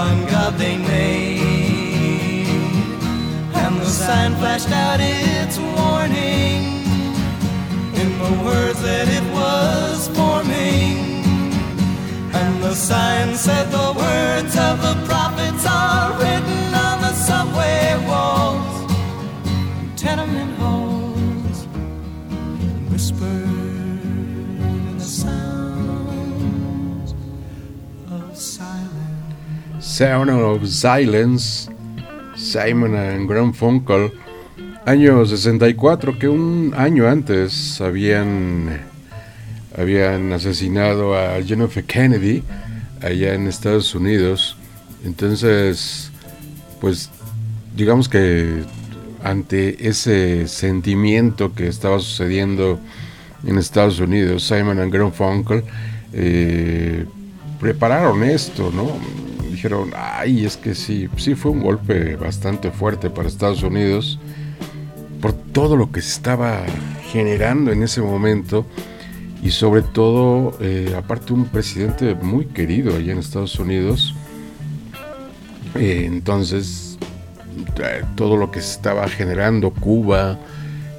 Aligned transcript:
the 0.00 0.30
god 0.30 0.54
they 0.54 0.76
made. 0.78 2.46
And 3.62 3.74
the 3.80 3.92
sign 4.04 4.34
flashed 4.36 4.72
out 4.86 5.00
its 5.00 5.58
warning 5.58 6.60
in 8.00 8.08
the 8.22 8.32
words 8.46 8.80
that 8.82 9.06
it 9.18 9.26
was 9.40 10.08
forming. 10.18 10.96
And 12.32 12.62
the 12.62 12.74
sign 12.74 13.34
said 13.34 13.66
the 13.70 13.92
words 14.04 14.54
of 14.68 14.76
the 14.86 14.99
Sound 30.00 30.30
of 30.30 30.66
Silence, 30.66 31.68
Simon 32.34 32.96
and 32.96 33.28
Garfunkel, 33.28 34.10
año 34.86 35.26
64, 35.26 36.18
que 36.18 36.26
un 36.26 36.72
año 36.74 37.06
antes 37.06 37.82
habían, 37.82 38.80
habían 39.76 40.32
asesinado 40.32 41.14
a 41.14 41.36
F. 41.36 41.84
Kennedy 41.84 42.42
allá 43.02 43.34
en 43.34 43.46
Estados 43.46 43.94
Unidos. 43.94 44.56
Entonces, 45.04 46.10
pues 46.80 47.10
digamos 47.76 48.08
que 48.08 48.62
ante 49.22 49.86
ese 49.86 50.48
sentimiento 50.48 51.54
que 51.54 51.66
estaba 51.68 51.98
sucediendo 51.98 52.80
en 53.46 53.58
Estados 53.58 54.00
Unidos, 54.00 54.44
Simon 54.44 54.78
and 54.78 54.94
Garfunkel 54.94 55.62
eh, 56.14 57.04
prepararon 57.60 58.24
esto, 58.24 58.72
¿no? 58.74 59.29
Dijeron, 59.60 59.90
ay, 59.94 60.46
es 60.46 60.56
que 60.56 60.74
sí, 60.74 61.10
sí 61.18 61.34
fue 61.34 61.50
un 61.50 61.60
golpe 61.60 62.16
bastante 62.16 62.70
fuerte 62.70 63.10
para 63.10 63.28
Estados 63.28 63.62
Unidos 63.62 64.18
por 65.20 65.34
todo 65.34 65.76
lo 65.76 65.92
que 65.92 66.00
se 66.00 66.12
estaba 66.12 66.64
generando 67.12 67.70
en 67.70 67.82
ese 67.82 68.00
momento 68.00 68.64
y 69.42 69.50
sobre 69.50 69.82
todo, 69.82 70.56
eh, 70.62 70.94
aparte 70.96 71.34
un 71.34 71.44
presidente 71.44 72.14
muy 72.14 72.46
querido 72.46 72.96
allá 72.96 73.12
en 73.12 73.18
Estados 73.18 73.58
Unidos, 73.58 74.14
eh, 75.74 76.04
entonces 76.06 76.96
eh, 77.82 78.02
todo 78.14 78.38
lo 78.38 78.50
que 78.50 78.62
se 78.62 78.72
estaba 78.72 79.06
generando, 79.10 79.72
Cuba, 79.72 80.38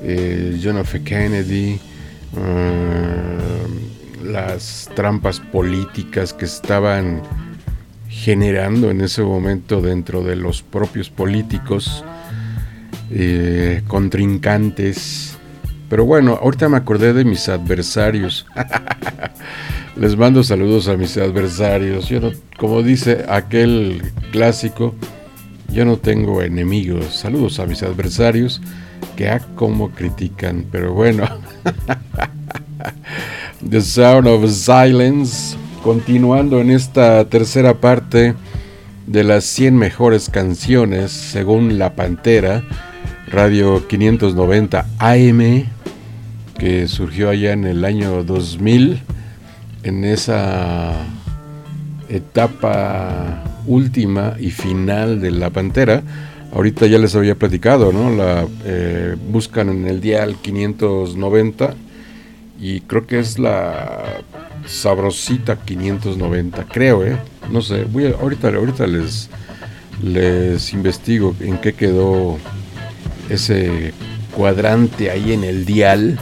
John 0.03 0.77
F. 0.77 1.01
Kennedy, 1.01 1.79
las 4.23 4.87
trampas 4.95 5.39
políticas 5.39 6.31
que 6.31 6.45
estaban 6.45 7.23
generando 8.11 8.91
en 8.91 9.01
ese 9.01 9.23
momento 9.23 9.81
dentro 9.81 10.21
de 10.21 10.35
los 10.35 10.61
propios 10.61 11.09
políticos, 11.09 12.03
eh, 13.09 13.81
contrincantes. 13.87 15.37
Pero 15.89 16.05
bueno, 16.05 16.37
ahorita 16.41 16.69
me 16.69 16.77
acordé 16.77 17.13
de 17.13 17.23
mis 17.23 17.49
adversarios. 17.49 18.45
Les 19.95 20.17
mando 20.17 20.43
saludos 20.43 20.87
a 20.87 20.97
mis 20.97 21.17
adversarios. 21.17 22.09
Yo 22.09 22.19
no, 22.19 22.31
como 22.57 22.83
dice 22.83 23.25
aquel 23.27 24.01
clásico, 24.31 24.93
yo 25.71 25.85
no 25.85 25.97
tengo 25.97 26.41
enemigos. 26.41 27.15
Saludos 27.15 27.59
a 27.59 27.65
mis 27.65 27.81
adversarios 27.81 28.61
que 29.15 29.29
a 29.29 29.39
como 29.39 29.91
critican. 29.91 30.65
Pero 30.69 30.93
bueno, 30.93 31.27
The 33.69 33.81
Sound 33.81 34.27
of 34.27 34.49
Silence, 34.51 35.55
continuando 35.83 36.61
en 36.61 36.69
esta 36.69 37.25
tercera 37.25 37.75
parte 37.75 38.35
de 39.07 39.23
las 39.23 39.45
100 39.45 39.75
mejores 39.75 40.29
canciones 40.29 41.11
según 41.11 41.79
La 41.79 41.95
Pantera, 41.95 42.63
Radio 43.27 43.87
590 43.87 44.85
AM, 44.99 45.65
que 46.57 46.87
surgió 46.87 47.29
allá 47.29 47.53
en 47.53 47.65
el 47.65 47.83
año 47.83 48.23
2000, 48.23 49.01
en 49.83 50.03
esa 50.05 50.93
etapa 52.09 53.43
última 53.65 54.35
y 54.39 54.51
final 54.51 55.19
de 55.19 55.31
La 55.31 55.49
Pantera. 55.49 56.03
Ahorita 56.53 56.85
ya 56.85 56.99
les 56.99 57.15
había 57.15 57.35
platicado, 57.35 57.91
¿no? 57.91 58.09
La 58.09 58.45
eh, 58.65 59.15
buscan 59.31 59.69
en 59.69 59.87
el 59.87 60.01
dial 60.01 60.35
590 60.41 61.73
y 62.59 62.81
creo 62.81 63.07
que 63.07 63.19
es 63.19 63.39
la 63.39 64.21
sabrosita 64.65 65.57
590, 65.57 66.65
creo, 66.65 67.05
¿eh? 67.05 67.17
No 67.51 67.61
sé, 67.61 67.85
voy 67.85 68.05
ahorita, 68.05 68.49
ahorita 68.49 68.87
les, 68.87 69.29
les 70.03 70.73
investigo 70.73 71.35
en 71.39 71.57
qué 71.57 71.73
quedó 71.73 72.37
ese 73.29 73.93
cuadrante 74.35 75.11
ahí 75.11 75.33
en 75.33 75.43
el 75.43 75.65
dial, 75.65 76.19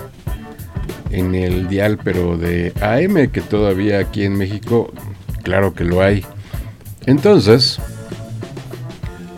en 1.11 1.35
el 1.35 1.67
dial, 1.67 1.99
pero 2.03 2.37
de 2.37 2.73
AM, 2.81 3.29
que 3.31 3.41
todavía 3.41 3.99
aquí 3.99 4.23
en 4.23 4.37
México, 4.37 4.91
claro 5.43 5.73
que 5.73 5.83
lo 5.83 6.01
hay. 6.01 6.25
Entonces, 7.05 7.79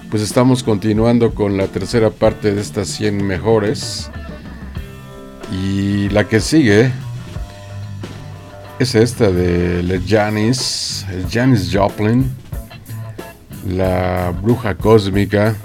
pues 0.10 0.22
estamos 0.22 0.62
continuando 0.62 1.34
con 1.34 1.58
la 1.58 1.68
tercera 1.68 2.10
parte 2.10 2.54
de 2.54 2.60
estas 2.60 2.90
100 2.90 3.26
mejores. 3.26 4.12
Y 5.54 6.10
la 6.10 6.28
que 6.28 6.42
sigue 6.42 6.92
es 8.82 8.96
esta 8.96 9.32
de 9.32 10.02
Janis, 10.08 11.06
Janis 11.30 11.70
Joplin, 11.72 12.32
la 13.70 14.34
bruja 14.42 14.74
cósmica, 14.74 15.56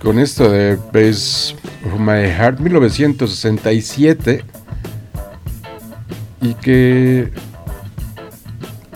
con 0.00 0.20
esto 0.20 0.48
de 0.48 0.76
Base 0.92 1.56
of 1.86 1.98
My 1.98 2.30
Heart 2.30 2.60
1967 2.60 4.44
y 6.40 6.54
que 6.54 7.32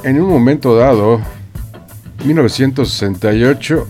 en 0.05 0.23
un 0.23 0.29
momento 0.29 0.77
dado, 0.77 1.21
1968, 2.25 3.85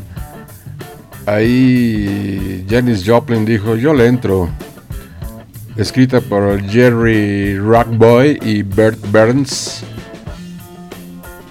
ahí 1.26 2.64
Janis 2.66 3.04
Joplin 3.06 3.44
dijo, 3.44 3.76
yo 3.76 3.92
le 3.92 4.06
entro 4.06 4.48
escrita 5.76 6.20
por 6.20 6.62
Jerry 6.68 7.58
Rockboy 7.58 8.38
y 8.42 8.62
Bert 8.62 8.98
Burns. 9.10 9.84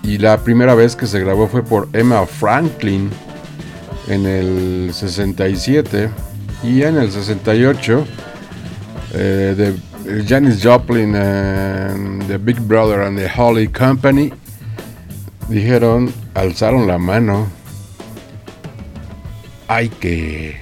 Y 0.04 0.18
la 0.18 0.38
primera 0.38 0.76
vez 0.76 0.96
que 0.96 1.08
se 1.08 1.20
grabó 1.20 1.48
fue 1.48 1.64
por 1.64 1.90
Emma 1.94 2.26
Franklin 2.26 3.10
en 4.08 4.26
el 4.26 4.94
67 4.94 6.10
y 6.64 6.84
en 6.84 6.98
el 6.98 7.12
68 7.12 8.06
eh, 9.14 9.56
de 9.56 10.24
Janis 10.26 10.62
Joplin 10.62 11.16
and 11.16 12.28
The 12.28 12.38
Big 12.38 12.60
Brother 12.60 13.02
and 13.02 13.18
the 13.18 13.30
Holly 13.34 13.68
Company 13.68 14.34
dijeron, 15.48 16.14
alzaron 16.34 16.88
la 16.88 16.98
mano, 16.98 17.48
hay 19.68 19.90
que, 19.90 20.58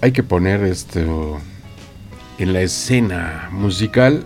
hay 0.00 0.12
que 0.12 0.22
poner 0.22 0.62
esto 0.64 1.40
en 2.38 2.52
la 2.52 2.62
escena 2.62 3.48
musical 3.52 4.24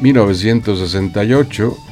1968 0.00 1.87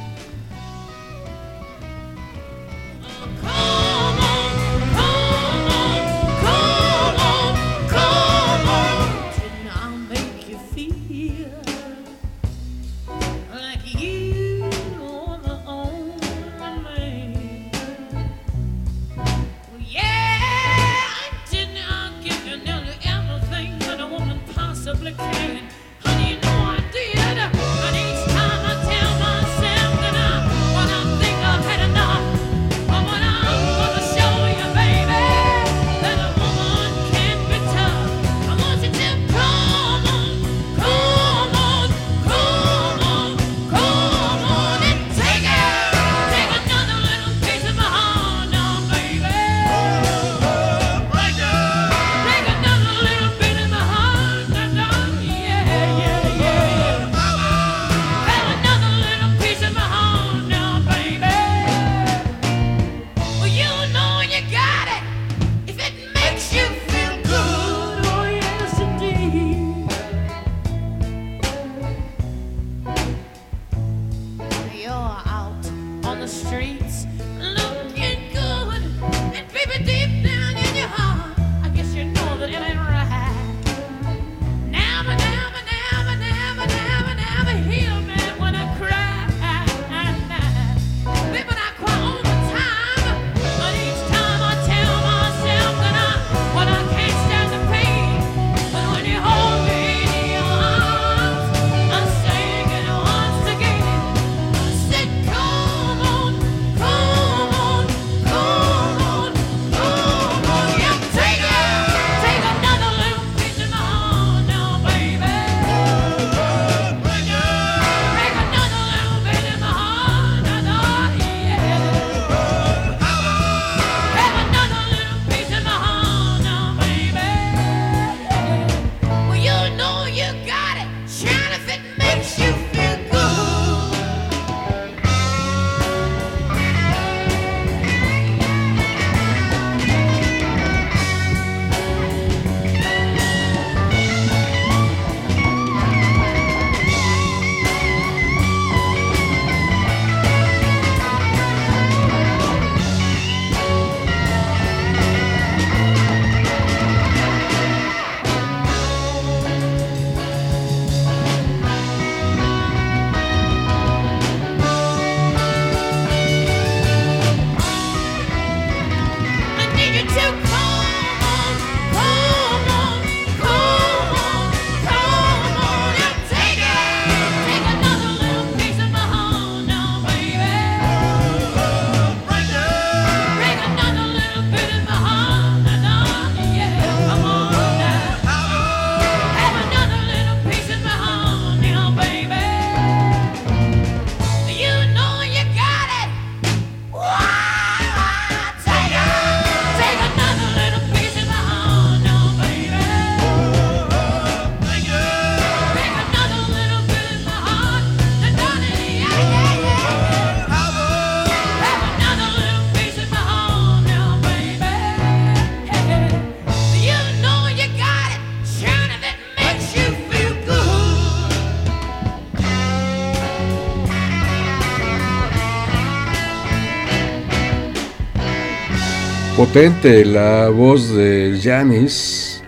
potente 229.47 230.03
la 230.03 230.49
voz 230.49 230.89
de 230.89 231.39
Janis 231.41 232.43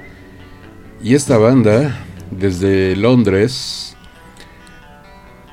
y 1.02 1.16
esta 1.16 1.38
banda 1.38 1.98
desde 2.30 2.94
Londres 2.98 3.96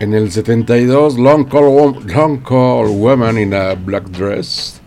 en 0.01 0.15
el 0.15 0.33
72 0.33 1.17
Long 1.19 1.49
Call, 1.49 2.05
Long 2.13 2.43
Call 2.43 2.89
Woman 2.89 3.39
in 3.39 3.55
a 3.55 3.75
Black 3.75 4.09
Dress. 4.09 4.81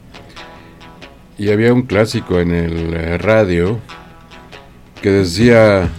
Y 1.37 1.49
había 1.49 1.73
un 1.73 1.83
clásico 1.83 2.39
en 2.39 2.51
el 2.51 2.93
eh, 2.93 3.17
radio 3.17 3.79
que 5.01 5.11
decía 5.11 5.89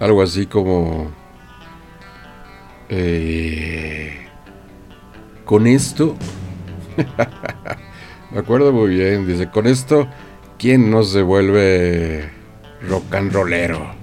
algo 0.00 0.22
así 0.22 0.46
como 0.46 1.12
eh, 2.88 4.26
con 5.44 5.68
esto 5.68 6.16
Me 8.34 8.40
acuerdo 8.40 8.72
muy 8.72 8.90
bien, 8.90 9.28
dice, 9.28 9.48
con 9.48 9.68
esto, 9.68 10.08
¿quién 10.58 10.90
no 10.90 11.04
se 11.04 11.22
vuelve 11.22 12.32
rock 12.88 13.14
and 13.14 13.32
rollero? 13.32 13.94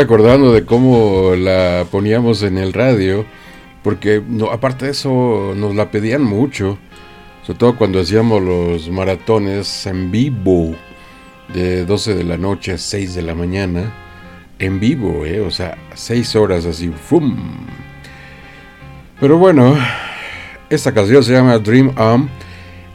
Acordando 0.00 0.52
de 0.52 0.64
cómo 0.64 1.34
la 1.36 1.86
poníamos 1.90 2.42
en 2.42 2.58
el 2.58 2.72
radio, 2.72 3.24
porque 3.82 4.22
no, 4.26 4.50
aparte 4.50 4.86
de 4.86 4.92
eso 4.92 5.54
nos 5.56 5.74
la 5.74 5.90
pedían 5.90 6.22
mucho, 6.22 6.78
sobre 7.46 7.58
todo 7.58 7.76
cuando 7.76 8.00
hacíamos 8.00 8.42
los 8.42 8.90
maratones 8.90 9.86
en 9.86 10.10
vivo, 10.10 10.74
de 11.52 11.84
12 11.84 12.14
de 12.14 12.24
la 12.24 12.36
noche 12.36 12.72
a 12.72 12.78
6 12.78 13.14
de 13.14 13.22
la 13.22 13.34
mañana, 13.34 13.92
en 14.58 14.80
vivo, 14.80 15.24
¿eh? 15.24 15.40
o 15.40 15.50
sea, 15.50 15.78
6 15.94 16.36
horas 16.36 16.66
así, 16.66 16.88
¡fum! 16.88 17.36
Pero 19.20 19.38
bueno, 19.38 19.76
esta 20.70 20.92
canción 20.92 21.24
se 21.24 21.32
llama 21.32 21.58
Dream 21.58 21.92
On, 21.96 22.28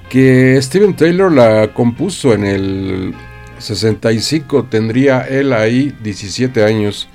que 0.09 0.61
Steven 0.61 0.95
Taylor 0.95 1.31
la 1.31 1.73
compuso 1.73 2.33
en 2.33 2.45
el 2.45 3.13
65 3.63 4.65
tendría 4.65 5.21
él 5.21 5.53
ahí 5.53 5.95
17 6.03 6.63
años, 6.63 7.07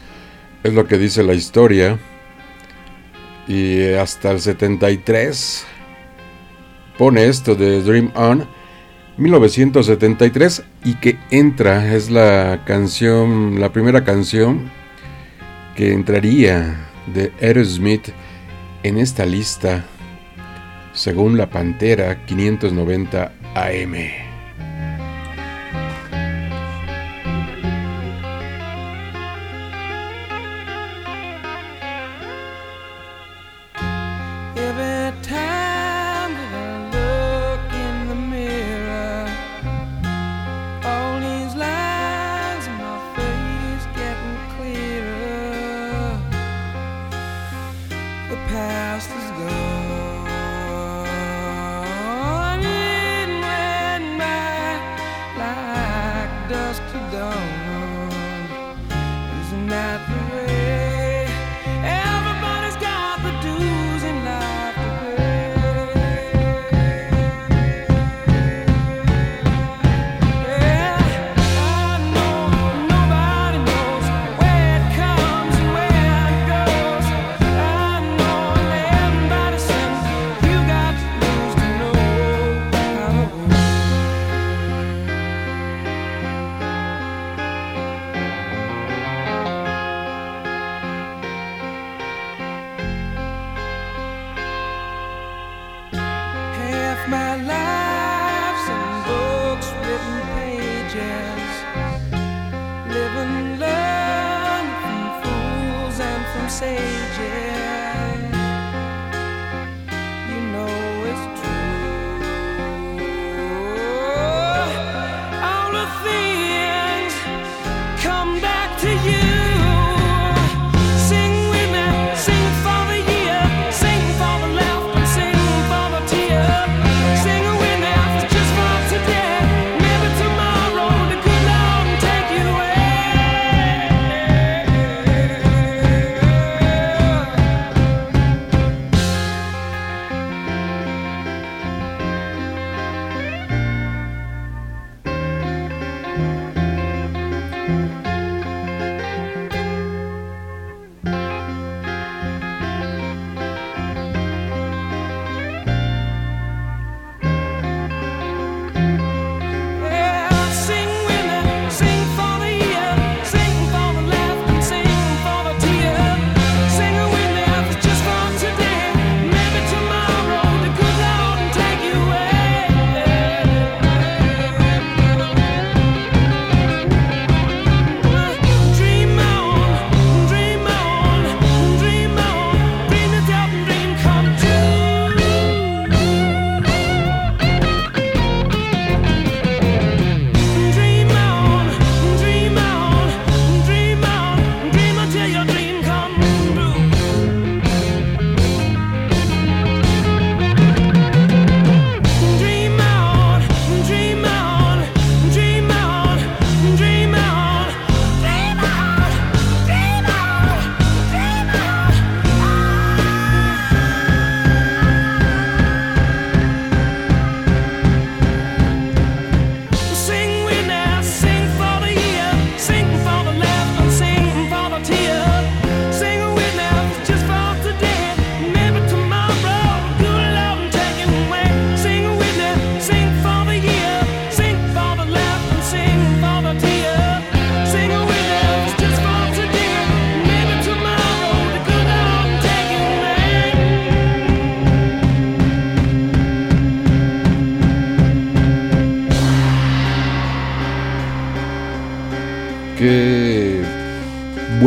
es 0.62 0.72
lo 0.72 0.86
que 0.86 0.96
dice 0.96 1.22
la 1.22 1.34
historia. 1.34 1.98
Y 3.46 3.92
hasta 3.92 4.30
el 4.30 4.40
73 4.40 5.66
pone 6.96 7.26
esto 7.26 7.54
de 7.54 7.82
Dream 7.82 8.10
On, 8.14 8.46
1973, 9.18 10.64
y 10.84 10.94
que 10.94 11.18
entra, 11.30 11.94
es 11.94 12.10
la 12.10 12.62
canción, 12.64 13.60
la 13.60 13.72
primera 13.72 14.04
canción 14.04 14.70
que 15.76 15.92
entraría 15.92 16.88
de 17.12 17.32
Aerosmith 17.40 18.08
en 18.82 18.98
esta 18.98 19.26
lista, 19.26 19.84
según 20.92 21.36
la 21.36 21.50
Pantera 21.50 22.24
590 22.26 23.32
AM. 23.54 24.27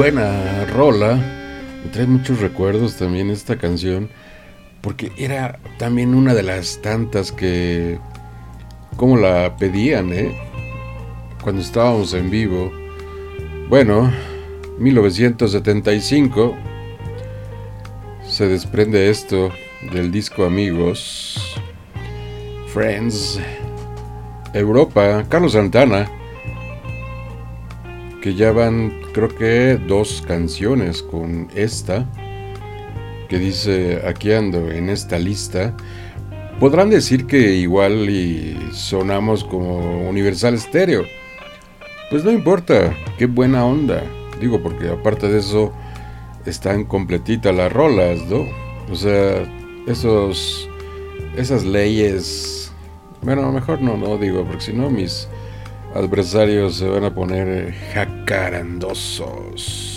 Buena 0.02 0.66
rola. 0.66 1.14
Me 1.84 1.92
trae 1.92 2.08
muchos 2.08 2.40
recuerdos 2.40 2.98
también 2.98 3.30
esta 3.30 3.58
canción. 3.58 4.10
Porque 4.82 5.12
era 5.16 5.60
también 5.78 6.16
una 6.16 6.34
de 6.34 6.42
las 6.42 6.82
tantas 6.82 7.32
que... 7.32 8.00
Como 8.98 9.16
la 9.16 9.56
pedían, 9.58 10.12
¿eh? 10.12 10.36
Cuando 11.44 11.62
estábamos 11.62 12.16
en 12.16 12.32
vivo. 12.32 12.72
Bueno, 13.70 14.12
1975 14.80 16.56
se 18.28 18.48
desprende 18.48 19.08
esto 19.08 19.52
del 19.94 20.12
disco 20.12 20.46
Amigos, 20.46 21.56
Friends, 22.74 23.40
Europa, 24.52 25.26
Carlos 25.30 25.52
Santana 25.52 26.10
que 28.22 28.36
ya 28.36 28.52
van 28.52 29.02
creo 29.14 29.30
que 29.30 29.80
dos 29.88 30.24
canciones 30.28 31.02
con 31.02 31.50
esta 31.56 32.06
que 33.28 33.40
dice 33.40 34.02
aquí 34.08 34.32
ando 34.32 34.70
en 34.72 34.90
esta 34.90 35.18
lista 35.18 35.76
podrán 36.60 36.90
decir 36.90 37.26
que 37.26 37.56
igual 37.56 38.10
y 38.10 38.58
sonamos 38.72 39.44
como 39.44 40.08
Universal 40.08 40.60
Stereo. 40.60 41.06
Pues 42.12 42.24
no 42.24 42.32
importa 42.32 42.96
qué 43.18 43.26
buena 43.26 43.66
onda. 43.66 44.04
Digo 44.40 44.62
porque 44.62 44.90
aparte 44.90 45.28
de 45.28 45.40
eso 45.40 45.74
están 46.46 46.86
completitas 46.86 47.56
las 47.56 47.72
rolas 47.72 48.20
no 48.30 48.46
o 48.92 48.96
sea 48.96 49.44
esos 49.88 50.68
esas 51.38 51.64
leyes 51.64 52.72
bueno 53.22 53.52
mejor 53.52 53.82
no 53.82 53.98
no 53.98 54.18
digo 54.18 54.44
porque 54.46 54.62
si 54.62 54.74
no 54.74 54.90
mis 54.90 55.28
adversarios 55.94 56.78
se 56.78 56.88
van 56.88 57.04
a 57.06 57.14
poner 57.14 57.48
eh, 57.48 57.74
jacarandosos. 57.94 59.91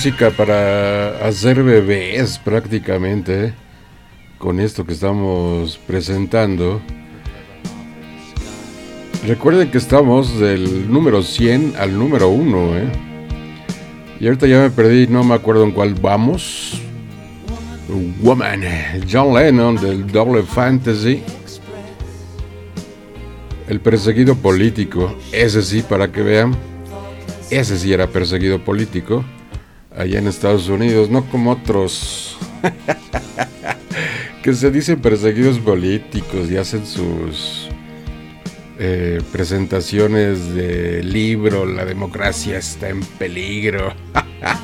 Música 0.00 0.30
para 0.30 1.26
hacer 1.26 1.62
bebés 1.62 2.38
prácticamente 2.38 3.52
con 4.38 4.58
esto 4.58 4.86
que 4.86 4.94
estamos 4.94 5.78
presentando. 5.86 6.80
Recuerden 9.26 9.70
que 9.70 9.76
estamos 9.76 10.40
del 10.40 10.90
número 10.90 11.22
100 11.22 11.74
al 11.78 11.98
número 11.98 12.30
1, 12.30 12.78
¿eh? 12.78 12.88
Y 14.20 14.26
ahorita 14.26 14.46
ya 14.46 14.62
me 14.62 14.70
perdí, 14.70 15.06
no 15.06 15.22
me 15.22 15.34
acuerdo 15.34 15.64
en 15.64 15.72
cuál 15.72 15.92
vamos. 15.92 16.80
Woman, 18.22 18.62
John 19.06 19.34
Lennon 19.34 19.76
del 19.76 20.06
Double 20.06 20.44
Fantasy. 20.44 21.22
El 23.68 23.80
perseguido 23.80 24.34
político, 24.34 25.14
ese 25.30 25.60
sí, 25.60 25.82
para 25.82 26.10
que 26.10 26.22
vean. 26.22 26.56
Ese 27.50 27.78
sí 27.78 27.92
era 27.92 28.06
perseguido 28.06 28.64
político 28.64 29.22
allá 30.00 30.18
en 30.18 30.26
Estados 30.26 30.68
Unidos, 30.68 31.10
no 31.10 31.26
como 31.26 31.52
otros 31.52 32.38
que 34.42 34.54
se 34.54 34.70
dicen 34.70 35.00
perseguidos 35.00 35.58
políticos 35.58 36.50
y 36.50 36.56
hacen 36.56 36.86
sus 36.86 37.68
eh, 38.78 39.20
presentaciones 39.30 40.54
de 40.54 41.02
libro, 41.02 41.66
la 41.66 41.84
democracia 41.84 42.56
está 42.56 42.88
en 42.88 43.00
peligro, 43.00 43.92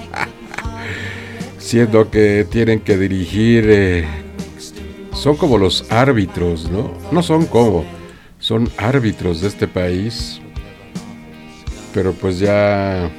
siendo 1.58 2.10
que 2.10 2.46
tienen 2.50 2.80
que 2.80 2.96
dirigir, 2.96 3.66
eh, 3.68 4.06
son 5.12 5.36
como 5.36 5.58
los 5.58 5.90
árbitros, 5.90 6.70
¿no? 6.70 6.94
No 7.12 7.22
son 7.22 7.44
como, 7.44 7.84
son 8.38 8.70
árbitros 8.78 9.42
de 9.42 9.48
este 9.48 9.68
país, 9.68 10.40
pero 11.92 12.12
pues 12.12 12.38
ya 12.38 13.10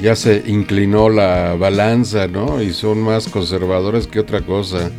ya 0.00 0.16
se 0.16 0.42
inclinó 0.46 1.08
la 1.08 1.54
balanza, 1.54 2.26
¿no? 2.26 2.62
Y 2.62 2.72
son 2.72 3.02
más 3.02 3.28
conservadores 3.28 4.06
que 4.06 4.20
otra 4.20 4.40
cosa. 4.40 4.90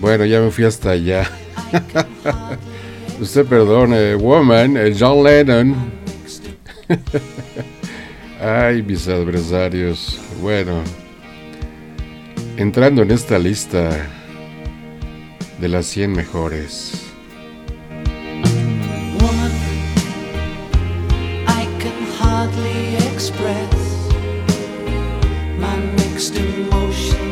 Bueno, 0.00 0.24
ya 0.24 0.40
me 0.40 0.50
fui 0.50 0.64
hasta 0.64 0.90
allá. 0.90 1.30
Usted 3.20 3.46
perdone, 3.46 4.14
Woman, 4.14 4.76
el 4.76 4.96
John 4.98 5.24
Lennon. 5.24 5.74
Ay, 8.40 8.82
mis 8.82 9.08
adversarios. 9.08 10.20
Bueno, 10.40 10.82
entrando 12.56 13.02
en 13.02 13.10
esta 13.10 13.38
lista 13.38 13.90
de 15.60 15.68
las 15.68 15.86
100 15.86 16.12
mejores. 16.12 17.05
express 22.94 23.72
my 25.58 25.76
mixed 25.96 26.36
emotions. 26.36 27.25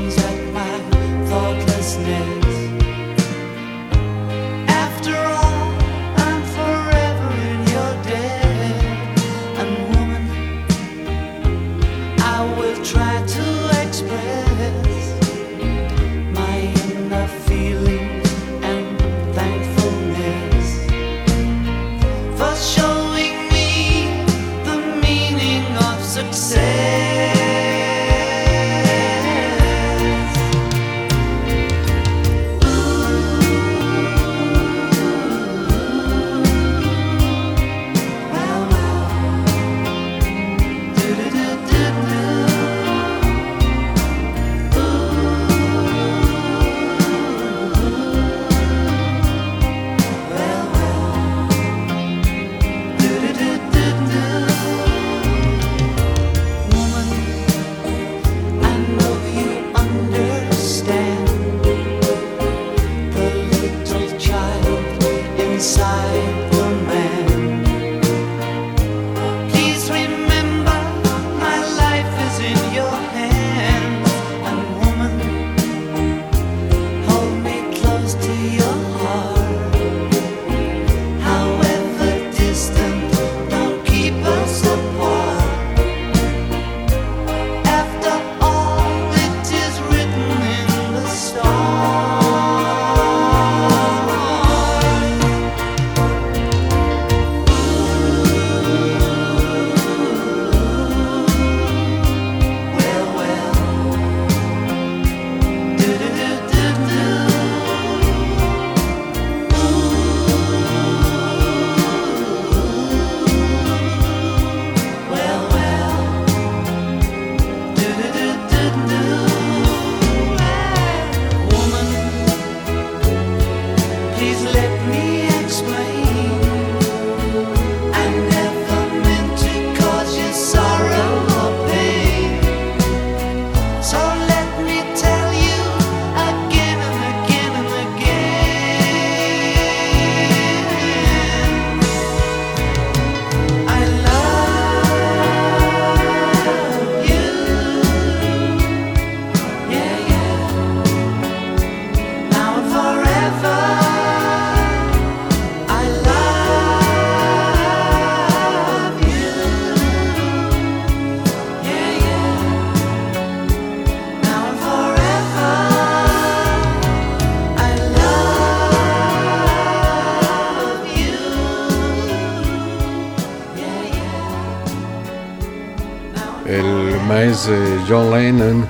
John 177.87 178.11
Lennon, 178.11 178.67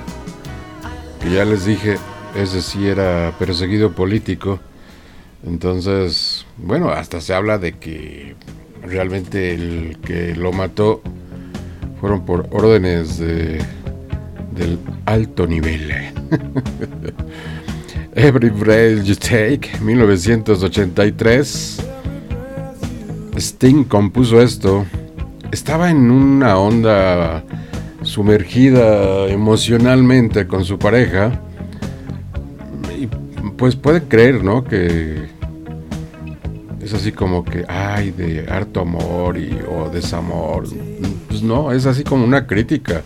que 1.21 1.29
ya 1.29 1.45
les 1.45 1.65
dije, 1.65 1.97
ese 2.35 2.61
sí 2.61 2.87
era 2.87 3.33
perseguido 3.39 3.93
político. 3.93 4.59
Entonces, 5.45 6.45
bueno, 6.57 6.89
hasta 6.89 7.21
se 7.21 7.33
habla 7.33 7.57
de 7.57 7.73
que 7.73 8.35
realmente 8.81 9.53
el 9.53 9.97
que 10.03 10.35
lo 10.35 10.51
mató 10.51 11.01
fueron 12.01 12.25
por 12.25 12.49
órdenes 12.51 13.17
de, 13.17 13.63
del 14.51 14.77
alto 15.05 15.47
nivel. 15.47 15.93
Every 18.15 18.49
Breath 18.49 19.03
You 19.03 19.15
Take, 19.15 19.69
1983. 19.81 21.77
Sting 23.37 23.85
compuso 23.85 24.41
esto. 24.41 24.85
Estaba 25.51 25.89
en 25.89 26.11
una 26.11 26.57
onda 26.57 27.43
sumergida 28.15 29.27
emocionalmente 29.27 30.47
con 30.47 30.63
su 30.63 30.79
pareja, 30.79 31.37
y 32.97 33.07
pues 33.57 33.75
puede 33.75 34.03
creer, 34.03 34.41
¿no? 34.41 34.63
Que 34.63 35.25
es 36.81 36.93
así 36.93 37.11
como 37.11 37.43
que, 37.43 37.65
ay, 37.67 38.11
de 38.11 38.45
harto 38.49 38.79
amor 38.79 39.37
y, 39.37 39.59
o 39.69 39.89
desamor. 39.89 40.63
Pues 41.27 41.43
no, 41.43 41.73
es 41.73 41.85
así 41.85 42.05
como 42.05 42.23
una 42.23 42.47
crítica. 42.47 43.01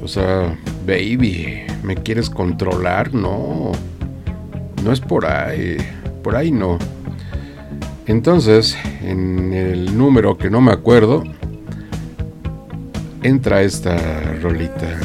O 0.00 0.06
sea, 0.06 0.56
baby, 0.86 1.62
¿me 1.82 1.96
quieres 1.96 2.30
controlar? 2.30 3.12
No, 3.12 3.72
no 4.84 4.92
es 4.92 5.00
por 5.00 5.26
ahí, 5.26 5.78
por 6.22 6.36
ahí 6.36 6.52
no. 6.52 6.78
Entonces, 8.06 8.78
en 9.02 9.52
el 9.52 9.98
número 9.98 10.38
que 10.38 10.48
no 10.48 10.60
me 10.60 10.70
acuerdo, 10.70 11.24
entra 13.22 13.62
esta 13.62 13.96
rolita. 14.42 14.98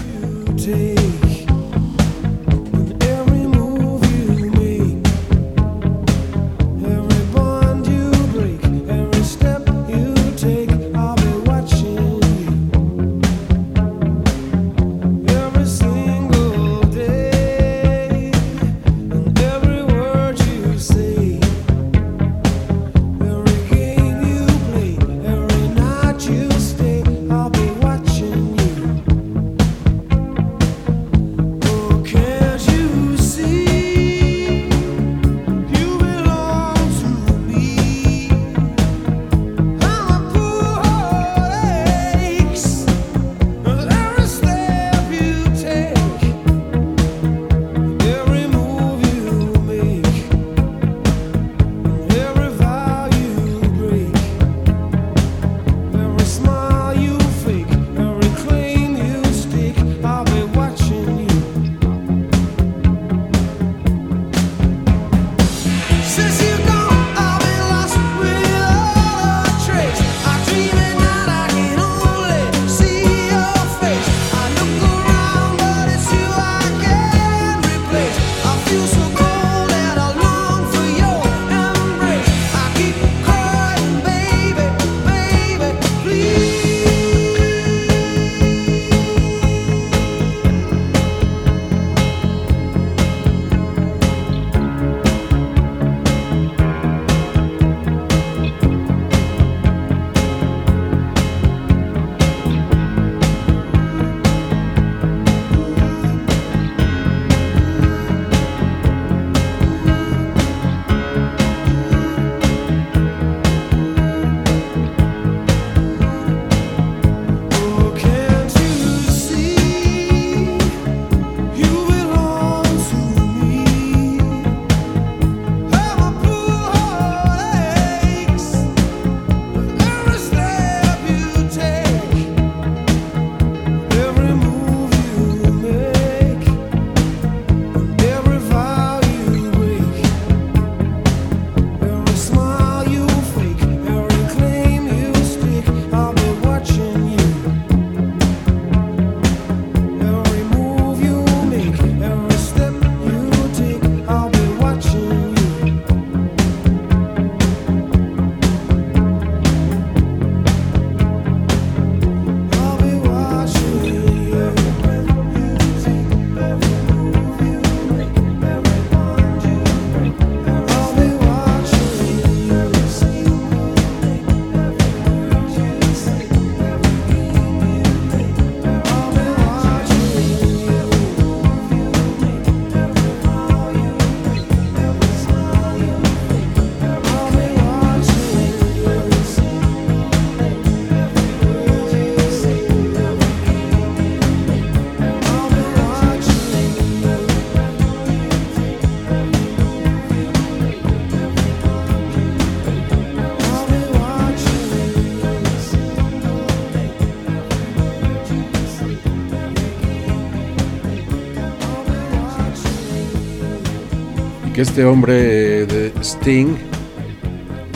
Que 214.56 214.62
este 214.62 214.86
hombre 214.86 215.66
de 215.66 215.92
Sting, 216.02 216.56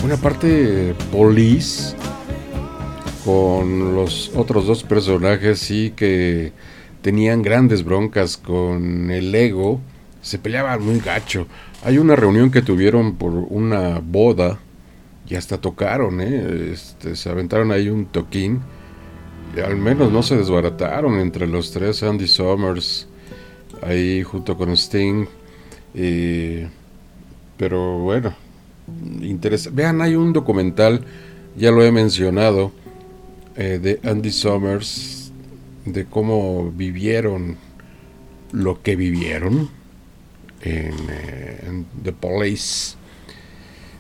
una 0.02 0.16
parte 0.16 0.96
police 1.12 1.94
con 3.26 3.96
los 3.96 4.32
otros 4.34 4.66
dos 4.66 4.84
personajes, 4.84 5.60
sí 5.60 5.92
que 5.94 6.54
tenían 7.02 7.42
grandes 7.42 7.84
broncas 7.84 8.38
con 8.38 9.12
el 9.12 9.36
ego, 9.36 9.82
se 10.22 10.40
peleaban 10.40 10.82
muy 10.82 11.02
gacho. 11.02 11.48
Hay 11.84 11.98
una 11.98 12.16
reunión 12.16 12.50
que 12.50 12.62
tuvieron 12.62 13.16
por 13.16 13.34
una 13.34 14.00
boda 14.00 14.58
y 15.28 15.36
hasta 15.36 15.58
tocaron, 15.58 16.22
¿eh? 16.22 16.72
este, 16.72 17.18
se 17.18 17.30
aventaron 17.30 17.74
ahí 17.74 17.90
un 17.90 18.06
toquín. 18.06 18.62
Y 19.54 19.60
al 19.60 19.76
menos 19.76 20.14
no 20.14 20.24
se 20.24 20.38
desbarataron 20.38 21.20
entre 21.20 21.46
los 21.46 21.74
tres, 21.74 22.04
Andy 22.04 22.28
Summers, 22.28 23.06
ahí 23.82 24.24
junto 24.24 24.56
con 24.56 24.72
Sting 24.72 25.26
pero 27.58 28.00
bueno. 28.00 28.34
Vean, 29.72 30.02
hay 30.02 30.16
un 30.16 30.34
documental, 30.34 31.06
ya 31.56 31.72
lo 31.72 31.84
he 31.84 31.92
mencionado, 31.92 32.72
eh, 33.56 33.80
de 33.82 34.00
Andy 34.10 34.32
Summers, 34.32 35.32
de 35.86 36.06
cómo 36.06 36.72
vivieron 36.72 37.58
lo 38.52 38.82
que 38.82 38.96
vivieron 38.96 39.70
en, 40.62 40.94
eh, 41.10 41.64
en, 41.68 41.86
The 42.04 42.14
Police. 42.14 42.96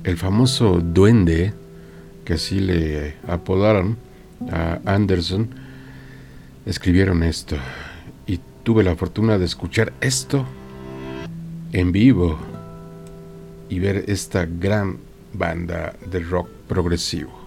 el 0.06 0.16
famoso 0.16 0.80
duende, 0.80 1.54
que 2.24 2.36
así 2.36 2.62
le 2.62 3.16
apodaron 3.28 3.98
a 4.50 4.80
Anderson, 4.86 5.50
escribieron 6.66 7.22
esto. 7.22 7.58
Y 8.26 8.40
tuve 8.64 8.86
la 8.86 8.96
fortuna 8.96 9.38
de 9.38 9.44
escuchar 9.44 9.92
esto 10.00 10.46
en 11.74 11.92
vivo 11.92 12.38
y 13.68 13.80
ver 13.80 14.06
esta 14.08 14.46
gran 14.46 14.98
banda 15.34 15.94
de 16.10 16.20
rock 16.22 16.48
progresivo. 16.70 17.43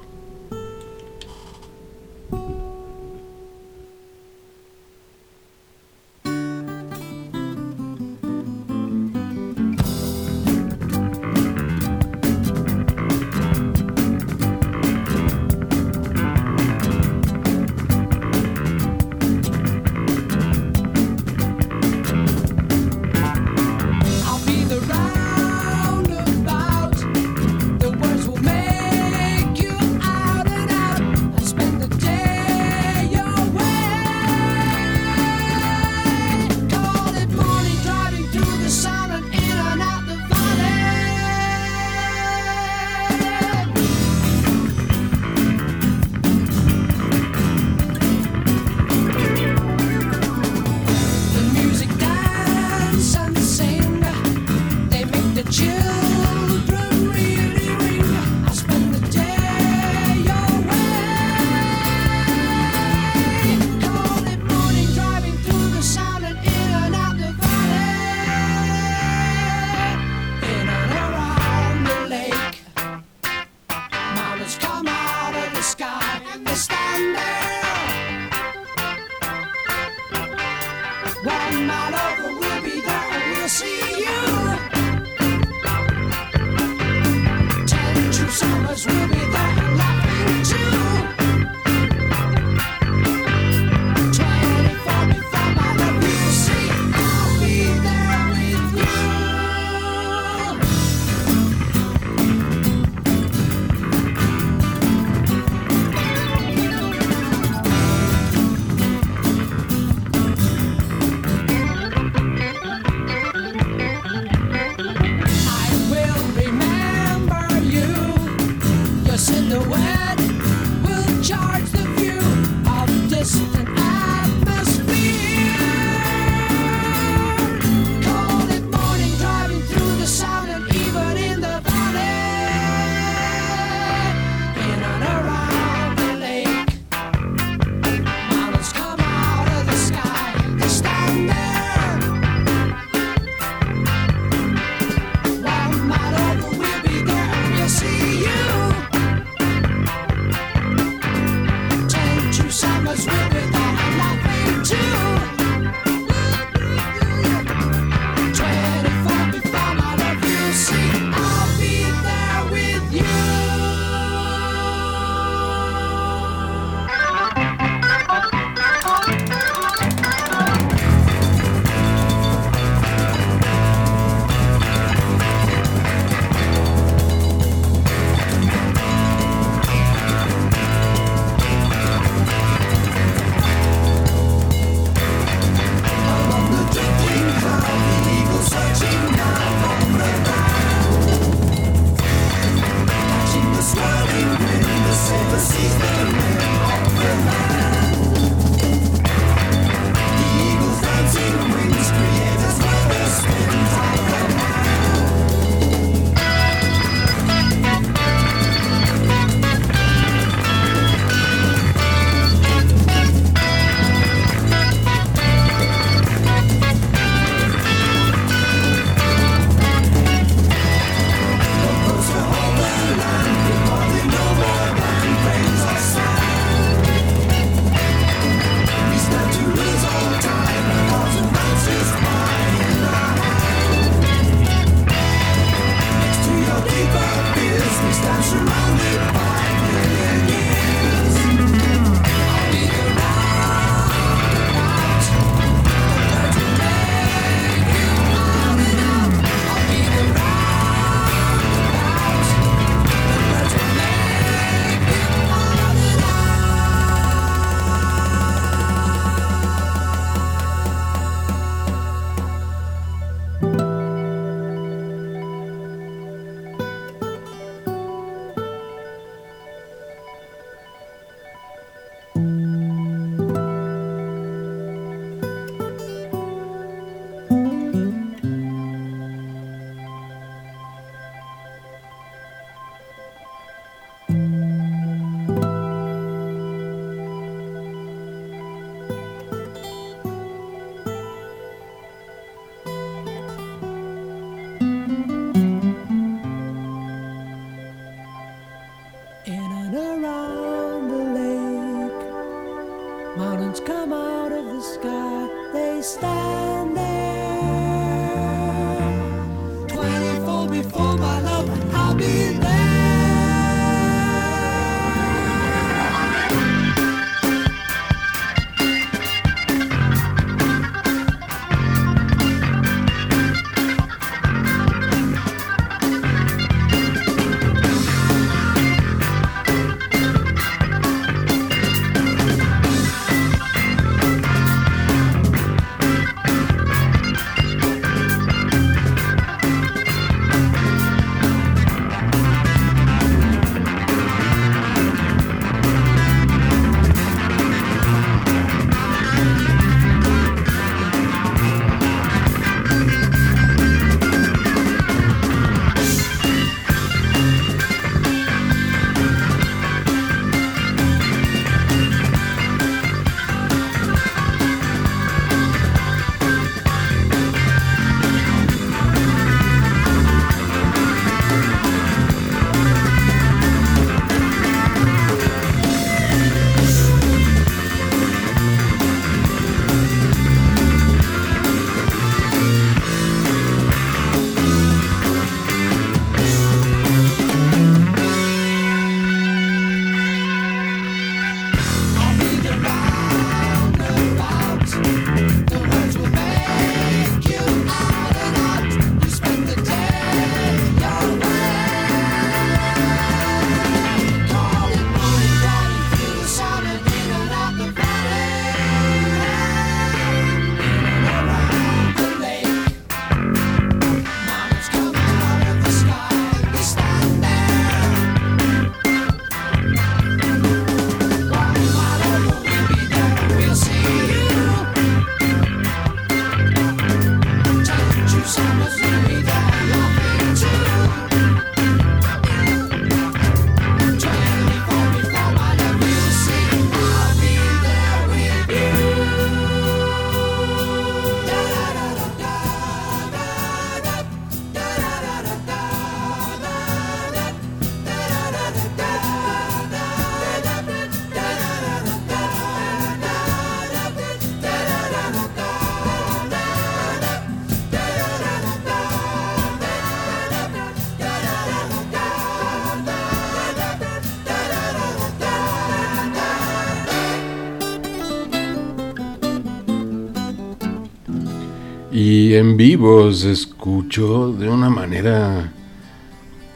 Y 472.08 472.36
en 472.36 472.56
vivo 472.56 473.12
se 473.12 473.32
escuchó 473.32 474.32
de 474.32 474.48
una 474.48 474.70
manera 474.70 475.50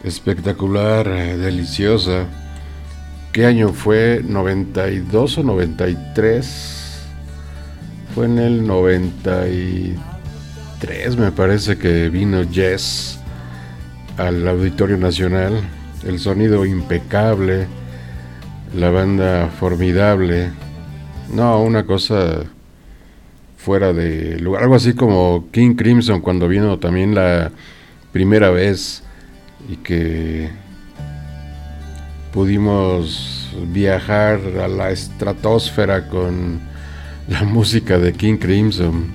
espectacular, 0.05 1.09
deliciosa. 1.09 2.27
¿Qué 3.33 3.47
año 3.47 3.73
fue? 3.73 4.23
¿92 4.23 5.39
o 5.39 5.43
93? 5.43 7.03
Fue 8.15 8.27
en 8.27 8.39
el 8.39 8.65
93, 8.65 11.17
me 11.17 11.33
parece 11.33 11.77
que 11.77 12.09
vino 12.11 12.49
Jess 12.49 13.19
al 14.19 14.47
Auditorio 14.47 14.99
Nacional. 14.99 15.69
El 16.07 16.21
sonido 16.21 16.65
impecable, 16.65 17.67
la 18.77 18.91
banda 18.91 19.51
formidable. 19.59 20.53
No, 21.35 21.61
una 21.61 21.85
cosa 21.85 22.45
fuera 23.63 23.93
de 23.93 24.39
lugar. 24.41 24.63
Algo 24.63 24.75
así 24.75 24.95
como 24.95 25.49
King 25.53 25.75
Crimson 25.75 26.21
cuando 26.21 26.49
vino 26.49 26.79
también 26.79 27.15
la 27.15 27.51
primera 28.11 28.51
vez 28.51 29.03
y 29.69 29.77
que 29.77 30.49
pudimos 32.33 33.55
viajar 33.69 34.41
a 34.63 34.69
la 34.69 34.91
estratosfera 34.91 36.09
con 36.09 36.61
la 37.29 37.43
música 37.45 37.99
de 37.99 38.15
King 38.15 38.39
Crimson. 38.39 39.09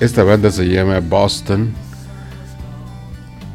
Esta 0.00 0.24
banda 0.24 0.50
se 0.50 0.66
llama 0.66 1.00
Boston. 1.00 1.72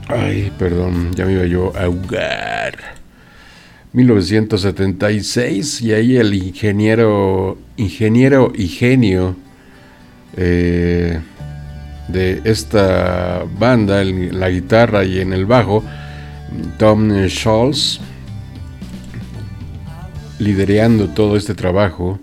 Ay, 0.08 0.52
perdón, 0.58 1.14
ya 1.16 1.26
me 1.26 1.34
iba 1.34 1.46
yo 1.46 1.76
a 1.76 1.86
ahogar. 1.86 3.00
1976 3.94 5.82
y 5.82 5.94
ahí 5.94 6.18
el 6.18 6.36
ingeniero, 6.36 7.58
ingeniero 7.76 8.54
y 8.56 8.68
genio 8.68 9.36
eh, 10.42 11.20
de 12.08 12.42
esta 12.46 13.44
banda, 13.60 14.02
en 14.02 14.40
la 14.40 14.50
guitarra 14.50 15.04
y 15.04 15.20
en 15.20 15.34
el 15.34 15.46
bajo, 15.46 15.84
Tom 16.78 17.12
Scholz, 17.28 18.00
liderando 20.40 21.10
todo 21.10 21.36
este 21.36 21.54
trabajo 21.56 22.20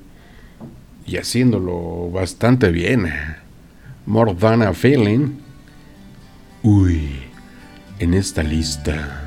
y 1.06 1.18
haciéndolo 1.18 2.10
bastante 2.10 2.70
bien. 2.70 3.06
More 4.06 4.34
than 4.34 4.62
a 4.62 4.72
feeling. 4.72 5.32
Uy, 6.62 7.10
en 7.98 8.14
esta 8.14 8.42
lista 8.42 9.24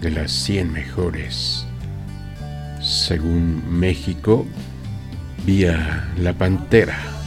de 0.00 0.10
las 0.10 0.32
100 0.32 0.72
mejores, 0.72 1.66
según 2.80 3.62
México, 3.68 4.46
vía 5.44 6.08
La 6.18 6.32
Pantera. 6.32 7.17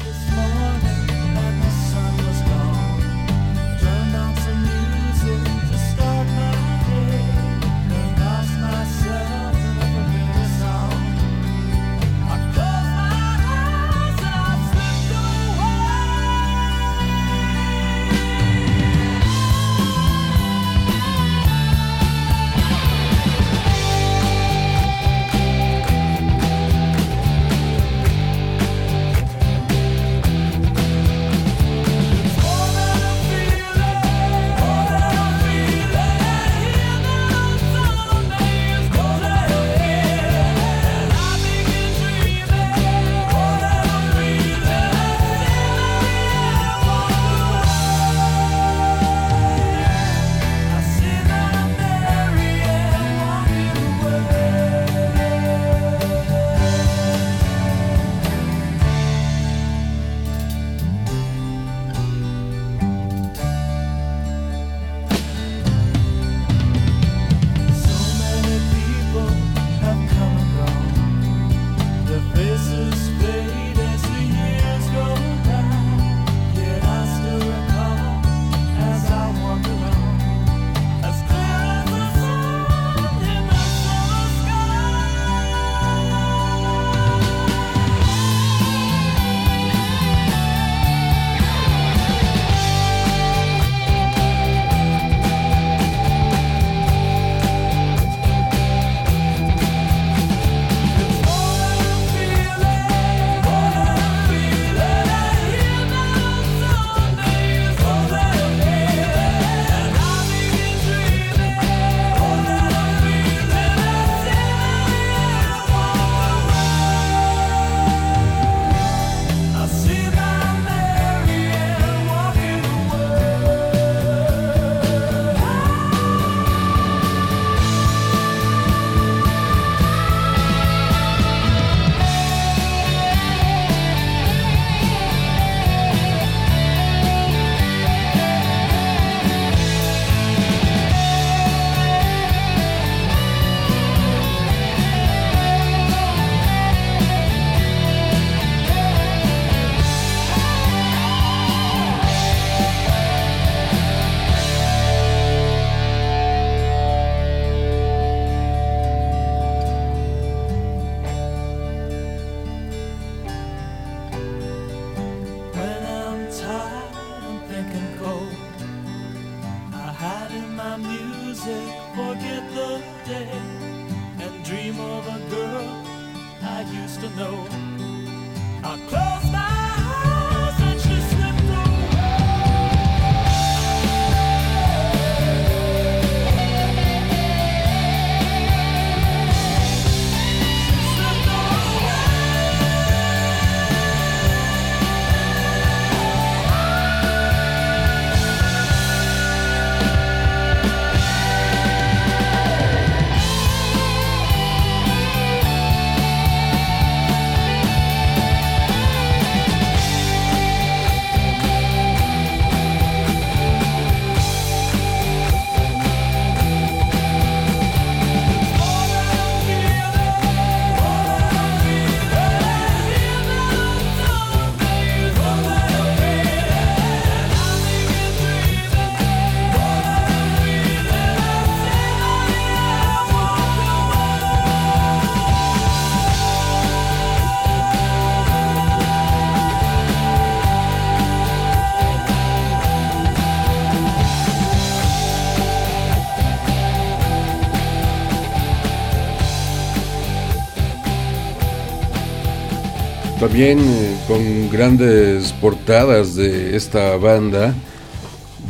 Eh, 253.44 253.98
con 254.08 254.52
grandes 254.52 255.34
portadas 255.34 256.16
de 256.16 256.56
esta 256.56 256.96
banda 256.98 257.56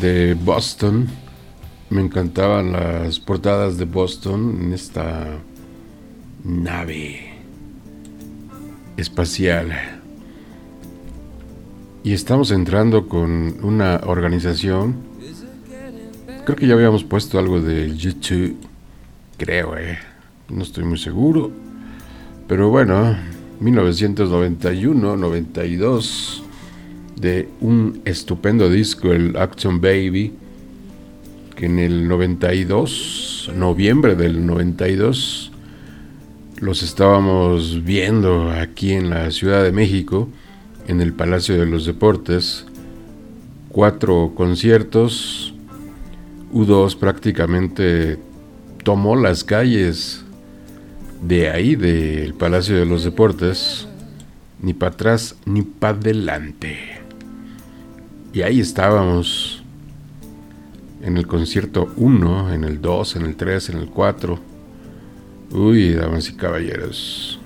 de 0.02 0.34
Boston. 0.34 1.08
Me 1.90 2.02
encantaban 2.02 2.74
las 2.74 3.18
portadas 3.18 3.78
de 3.78 3.86
Boston 3.86 4.60
en 4.62 4.74
esta 4.74 5.28
nave 6.44 7.22
espacial. 8.98 9.72
Y 12.04 12.12
estamos 12.12 12.52
entrando 12.52 13.08
con 13.08 13.64
una 13.64 14.02
organización. 14.06 14.98
Creo 16.44 16.58
que 16.58 16.68
ya 16.68 16.74
habíamos 16.74 17.06
puesto 17.06 17.40
algo 17.40 17.62
de 17.62 17.96
YouTube. 17.96 18.58
Creo, 19.38 19.78
eh. 19.78 19.98
No 20.50 20.64
estoy 20.64 20.84
muy 20.84 20.98
seguro. 20.98 21.50
Pero 22.50 22.70
bueno, 22.70 23.16
1991-92 23.62 26.42
de 27.16 27.48
un 27.62 28.02
estupendo 28.06 28.70
disco, 28.70 29.12
el 29.12 29.38
Action 29.38 29.80
Baby, 29.80 30.34
que 31.56 31.68
en 31.68 31.80
el 31.80 32.08
92, 32.08 33.52
noviembre 33.56 34.16
del 34.16 34.44
92, 34.46 35.52
los 36.60 36.84
estábamos 36.84 37.84
viendo 37.84 38.50
aquí 38.50 38.94
en 38.94 39.12
la 39.12 39.30
Ciudad 39.32 39.64
de 39.64 39.72
México, 39.72 40.28
en 40.88 41.02
el 41.02 41.14
Palacio 41.14 41.60
de 41.60 41.68
los 41.68 41.86
Deportes, 41.86 42.66
cuatro 43.70 44.34
conciertos, 44.36 45.54
U2 46.52 46.98
prácticamente 46.98 48.18
tomó 48.84 49.16
las 49.16 49.44
calles 49.44 50.26
de 51.22 51.50
ahí, 51.50 51.76
del 51.76 52.34
Palacio 52.34 52.76
de 52.76 52.86
los 52.86 53.04
Deportes, 53.04 53.88
ni 54.62 54.74
para 54.74 54.94
atrás 54.94 55.36
ni 55.46 55.62
para 55.62 55.98
adelante. 55.98 56.78
Y 58.34 58.42
ahí 58.42 58.60
estábamos, 58.60 59.64
en 61.02 61.18
el 61.18 61.28
concierto 61.28 61.92
1, 61.98 62.54
en 62.54 62.64
el 62.64 62.82
2, 62.82 63.16
en 63.18 63.22
el 63.24 63.36
3, 63.36 63.70
en 63.70 63.78
el 63.78 63.90
4. 63.90 64.40
Uy, 65.52 65.94
damas 65.94 66.30
y 66.30 66.34
caballeros. 66.34 67.40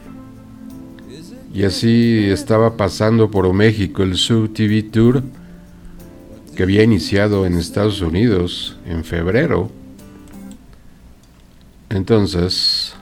Y 1.53 1.63
así 1.63 2.25
estaba 2.25 2.75
pasando 2.75 3.31
por 3.31 3.51
México 3.53 4.03
el 4.03 4.15
Sub 4.15 4.53
TV 4.53 4.83
Tour 4.83 5.23
que 6.55 6.63
había 6.63 6.83
iniciado 6.83 7.45
en 7.45 7.57
Estados 7.57 8.01
Unidos 8.01 8.77
en 8.85 9.03
febrero. 9.03 9.69
Entonces, 11.89 12.94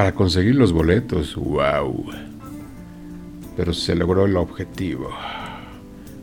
para 0.00 0.14
conseguir 0.14 0.54
los 0.54 0.72
boletos. 0.72 1.36
¡Wow! 1.36 2.06
Pero 3.54 3.74
se 3.74 3.94
logró 3.94 4.24
el 4.24 4.34
objetivo. 4.38 5.10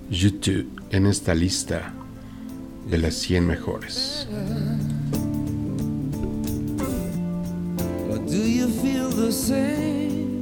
YouTube 0.09 0.67
en 0.89 1.05
esta 1.05 1.35
lista 1.35 1.93
de 2.89 2.97
las 2.97 3.13
100 3.13 3.45
mejores. 3.45 4.27
Do 8.25 8.47
you 8.47 8.67
feel 8.81 9.11
the 9.11 9.31
same? 9.31 10.41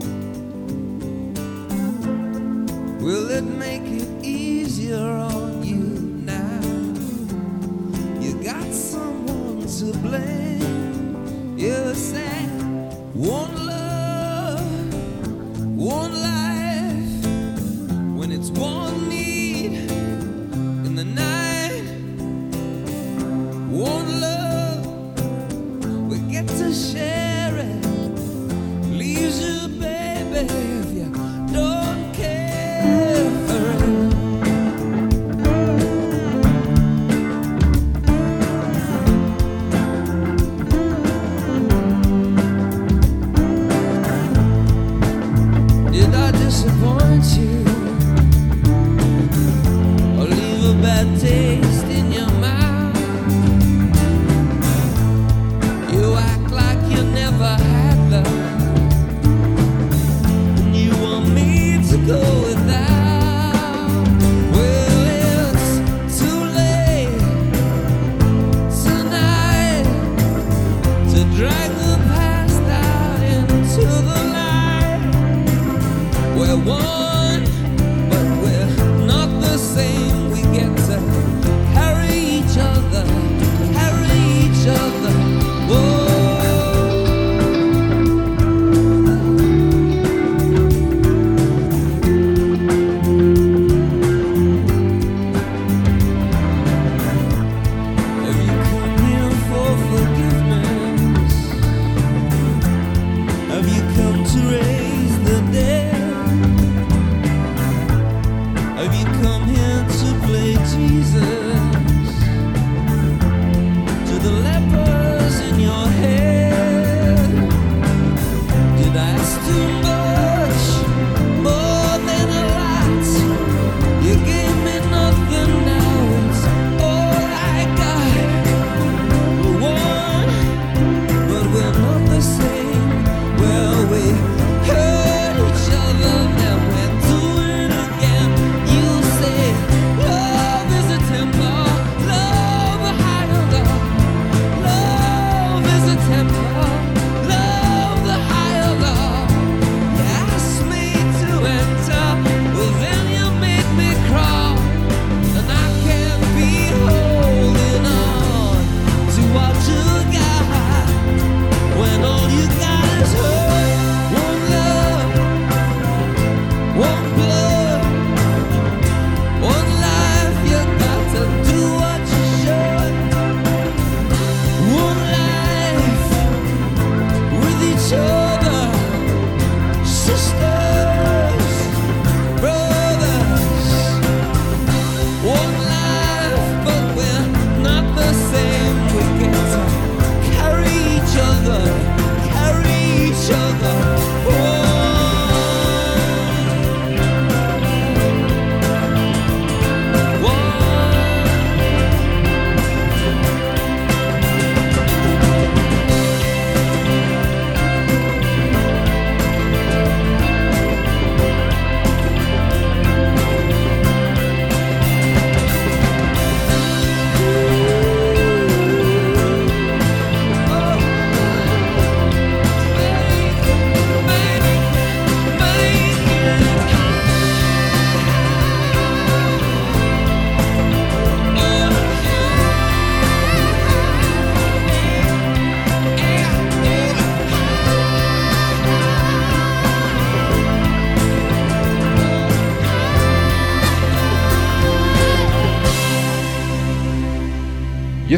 Will 3.01 3.29
it 3.31 3.43
make 3.43 3.83
it 3.85 4.07
easier 4.23 4.95
on 4.95 5.61
you 5.61 5.75
now? 6.23 6.61
You 8.21 8.35
got 8.41 8.71
someone 8.71 9.67
to 9.67 9.91
blame. 9.97 11.57
You're 11.57 11.93
sad. 11.95 12.64
One 13.15 13.65
love, 13.65 14.93
one 15.77 16.21
life, 16.21 17.25
when 18.19 18.29
it's 18.33 18.49
one 18.49 19.07
need 19.07 19.71
in 20.85 20.95
the 20.95 21.05
night, 21.05 21.85
one 23.71 24.19
love, 24.19 24.85
we 26.09 26.19
get 26.29 26.45
to 26.45 26.73
share 26.73 27.55
it. 27.55 27.85
Leaves 28.89 29.39
you, 29.41 29.69
baby, 29.79 30.74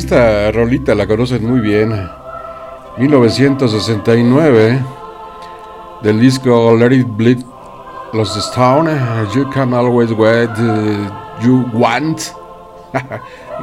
esta 0.08 0.54
rolita 0.54 0.96
la 0.96 1.06
conocen 1.06 1.46
muy 1.46 1.60
bien. 1.60 2.10
1969 2.98 4.80
del 6.02 6.20
disco 6.22 6.78
Let 6.78 6.96
It 6.96 7.08
Bleed 7.10 7.44
Los 8.14 8.38
Stone 8.38 8.90
You 9.36 9.50
Can 9.50 9.74
Always 9.74 10.12
Get 10.12 10.50
You 11.42 11.66
Want 11.74 12.22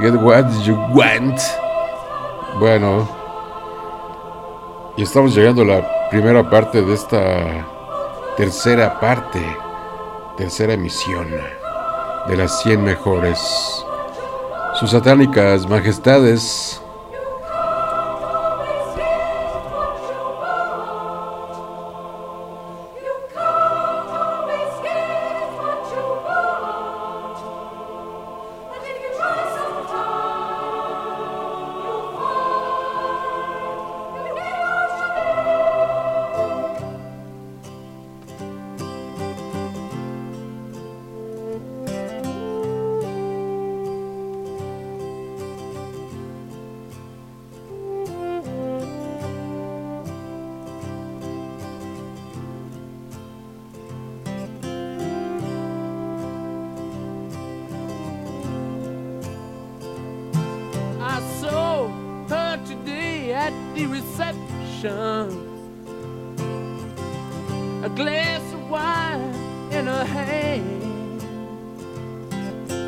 Get 0.02 0.14
What 0.16 0.50
You 0.64 0.76
Want 0.92 1.40
Bueno 2.60 3.08
y 4.98 5.02
estamos 5.02 5.34
llegando 5.34 5.62
a 5.62 5.64
la 5.64 6.10
primera 6.10 6.50
parte 6.50 6.82
de 6.82 6.92
esta 6.92 7.66
tercera 8.36 9.00
parte 9.00 9.40
tercera 10.36 10.74
emisión 10.74 11.26
de 12.28 12.36
las 12.36 12.62
100 12.62 12.84
mejores 12.84 13.73
sus 14.86 15.68
majestades 15.68 16.73
ocean. 64.86 65.50
A 67.84 67.88
glass 67.88 68.42
of 68.52 68.70
wine 68.70 69.34
in 69.72 69.86
her 69.86 70.04
hand. 70.04 71.22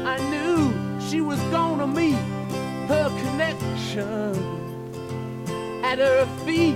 I 0.07 0.19
knew 0.31 0.73
she 1.01 1.21
was 1.21 1.41
gonna 1.51 1.87
meet 1.87 2.19
her 2.89 3.09
connection. 3.23 4.35
At 5.85 5.99
her 5.99 6.27
feet 6.45 6.76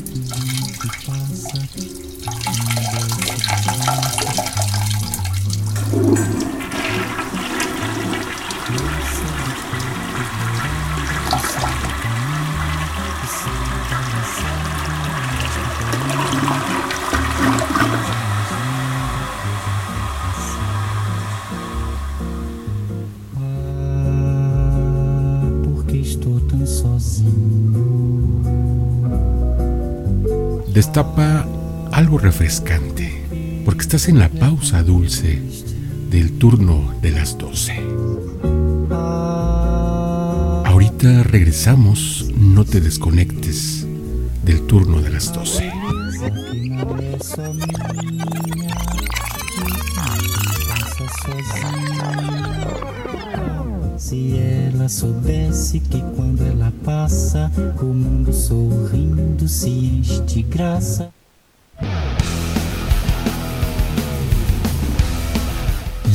Destapa 30.91 31.47
algo 31.93 32.17
refrescante, 32.17 33.23
porque 33.63 33.79
estás 33.79 34.09
en 34.09 34.19
la 34.19 34.27
pausa 34.27 34.83
dulce 34.83 35.41
del 36.09 36.37
turno 36.37 36.93
de 37.01 37.11
las 37.11 37.37
12. 37.37 37.71
Ahorita 40.65 41.23
regresamos, 41.23 42.29
no 42.35 42.65
te 42.65 42.81
desconectes 42.81 43.87
del 44.43 44.67
turno 44.67 45.01
de 45.01 45.11
las 45.11 45.31
12. 45.31 45.71
Se 54.01 54.35
ela 54.35 54.89
soubesse 54.89 55.79
que 55.79 56.01
quando 56.15 56.43
ela 56.43 56.73
passa, 56.83 57.51
o 57.79 57.85
mundo 57.85 58.33
sorrindo 58.33 59.47
se 59.47 59.69
enche 59.69 60.19
de 60.21 60.41
graça. 60.41 61.11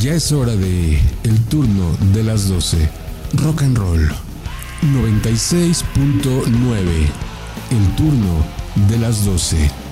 Ya 0.01 0.15
es 0.15 0.33
hora 0.33 0.57
de 0.57 0.99
el 1.23 1.39
turno 1.45 1.95
de 2.13 2.23
las 2.23 2.49
12. 2.49 2.89
Rock 3.35 3.63
and 3.63 3.77
roll 3.77 4.11
96.9. 4.81 7.09
El 7.71 7.95
turno 7.95 8.45
de 8.89 8.99
las 8.99 9.23
12. 9.23 9.86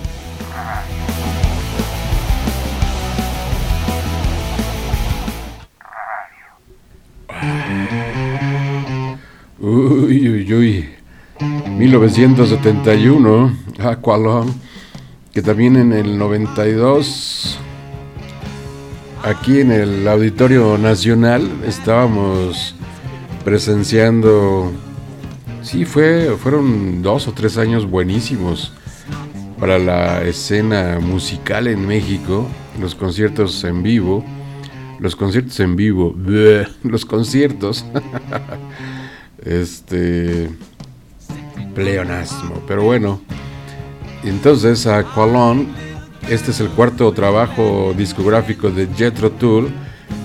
Uy, 10.46 10.54
uy, 10.54 10.86
uy. 11.40 11.76
1971, 11.76 13.58
Aqualon, 13.80 14.54
que 15.34 15.42
también 15.42 15.76
en 15.76 15.92
el 15.92 16.20
92 16.20 17.58
aquí 19.24 19.60
en 19.60 19.72
el 19.72 20.08
Auditorio 20.08 20.78
Nacional 20.78 21.50
estábamos 21.66 22.76
presenciando, 23.44 24.72
sí, 25.64 25.84
fue, 25.84 26.36
fueron 26.38 27.02
dos 27.02 27.28
o 27.28 27.32
tres 27.32 27.58
años 27.58 27.90
buenísimos 27.90 28.72
para 29.60 29.80
la 29.80 30.22
escena 30.22 31.00
musical 31.02 31.66
en 31.66 31.88
México, 31.88 32.48
los 32.80 32.94
conciertos 32.94 33.64
en 33.64 33.82
vivo, 33.82 34.24
los 35.00 35.16
conciertos 35.16 35.60
en 35.60 35.76
vivo, 35.76 36.16
los 36.84 37.04
conciertos, 37.04 37.84
este, 39.46 40.50
pleonasmo, 41.74 42.62
pero 42.68 42.84
bueno, 42.84 43.22
entonces 44.24 44.88
Aqualon 44.88 45.68
este 46.30 46.50
es 46.50 46.60
el 46.60 46.70
cuarto 46.70 47.12
trabajo 47.12 47.94
discográfico 47.96 48.72
de 48.72 48.88
Jethro 48.88 49.30
Tull, 49.32 49.70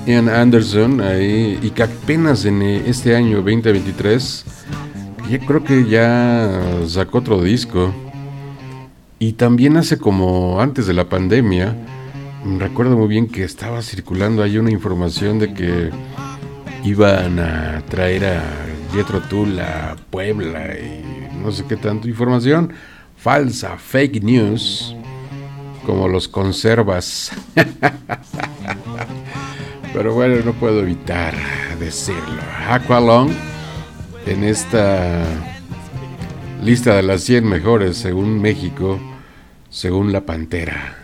Ian 0.06 0.30
Anderson, 0.30 1.02
ahí, 1.02 1.58
y 1.60 1.70
que 1.70 1.82
apenas 1.82 2.46
en 2.46 2.62
eh, 2.62 2.84
este 2.86 3.14
año 3.14 3.36
2023, 3.42 4.44
yo 5.30 5.38
creo 5.40 5.62
que 5.62 5.86
ya 5.86 6.58
sacó 6.86 7.18
otro 7.18 7.42
disco. 7.42 7.92
Y 9.18 9.34
también 9.34 9.76
hace 9.76 9.98
como 9.98 10.58
antes 10.62 10.86
de 10.86 10.94
la 10.94 11.10
pandemia, 11.10 11.76
recuerdo 12.58 12.96
muy 12.96 13.08
bien 13.08 13.28
que 13.28 13.44
estaba 13.44 13.82
circulando 13.82 14.42
ahí 14.42 14.56
una 14.56 14.70
información 14.70 15.38
de 15.38 15.52
que 15.52 15.90
iban 16.84 17.38
a 17.38 17.82
traer 17.88 18.24
a 18.24 18.42
Jethro 18.92 19.20
Tull 19.20 19.58
a 19.60 19.96
Puebla 20.10 20.74
y 20.78 21.28
no 21.42 21.52
sé 21.52 21.64
qué 21.66 21.76
tanto 21.76 22.08
información 22.08 22.72
falsa, 23.16 23.76
fake 23.76 24.22
news, 24.22 24.94
como 25.84 26.08
los 26.08 26.26
conservas. 26.26 27.32
Pero 29.92 30.14
bueno, 30.14 30.42
no 30.44 30.52
puedo 30.54 30.80
evitar 30.80 31.34
decirlo. 31.78 32.40
Aqualong 32.68 33.30
en 34.26 34.44
esta 34.44 35.24
lista 36.62 36.94
de 36.96 37.02
las 37.02 37.22
100 37.22 37.44
mejores 37.44 37.96
según 37.96 38.40
México, 38.40 38.98
según 39.68 40.12
la 40.12 40.20
Pantera. 40.22 40.96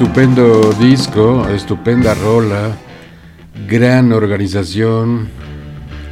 Estupendo 0.00 0.72
disco, 0.80 1.46
estupenda 1.50 2.14
rola, 2.14 2.74
gran 3.68 4.14
organización. 4.14 5.28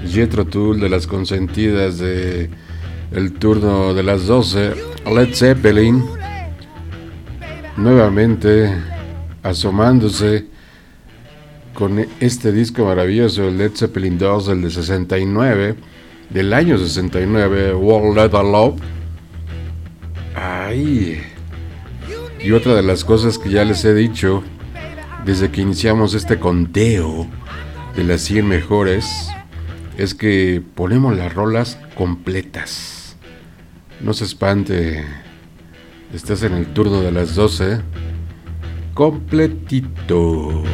Jetro 0.06 0.44
Tull 0.44 0.78
de 0.78 0.90
las 0.90 1.06
consentidas 1.06 1.96
de 1.96 2.50
el 3.12 3.32
turno 3.32 3.94
de 3.94 4.02
las 4.02 4.26
12. 4.26 4.74
Led 5.10 5.34
Zeppelin 5.34 6.04
nuevamente 7.78 8.74
asomándose 9.42 10.44
con 11.72 12.04
este 12.20 12.52
disco 12.52 12.84
maravilloso, 12.84 13.48
el 13.48 13.56
Led 13.56 13.72
Zeppelin 13.74 14.18
2, 14.18 14.48
el 14.48 14.62
de 14.64 14.70
69, 14.70 15.76
del 16.28 16.52
año 16.52 16.76
69, 16.76 17.72
World 17.72 18.18
Let 18.18 18.32
Love. 18.32 18.80
Ay. 20.34 21.37
Y 22.48 22.52
otra 22.52 22.74
de 22.74 22.82
las 22.82 23.04
cosas 23.04 23.36
que 23.36 23.50
ya 23.50 23.62
les 23.62 23.84
he 23.84 23.92
dicho 23.92 24.42
desde 25.26 25.50
que 25.50 25.60
iniciamos 25.60 26.14
este 26.14 26.38
conteo 26.38 27.26
de 27.94 28.04
las 28.04 28.22
100 28.22 28.48
mejores 28.48 29.28
es 29.98 30.14
que 30.14 30.62
ponemos 30.74 31.14
las 31.14 31.34
rolas 31.34 31.78
completas. 31.94 33.18
No 34.00 34.14
se 34.14 34.24
espante, 34.24 35.04
estás 36.14 36.42
en 36.42 36.54
el 36.54 36.68
turno 36.68 37.02
de 37.02 37.12
las 37.12 37.34
12. 37.34 37.82
Completito. 38.94 40.64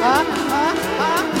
ah, 0.00 0.24
ah, 0.50 0.74
ah. 1.00 1.37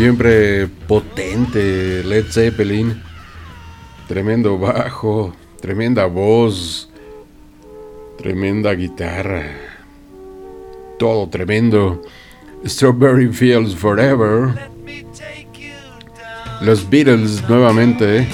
Siempre, 0.00 0.66
potente 0.88 2.02
Led 2.02 2.24
Zeppelin. 2.30 3.02
Tremendo 4.08 4.58
bajo, 4.58 5.34
tremenda 5.60 6.06
voz, 6.06 6.88
tremenda 8.16 8.72
guitarra. 8.72 9.42
Todo 10.98 11.28
tremendo. 11.28 12.00
Strawberry 12.66 13.28
Fields 13.30 13.74
Forever. 13.74 14.70
Los 16.62 16.88
Beatles 16.88 17.46
nuevamente. 17.46 18.26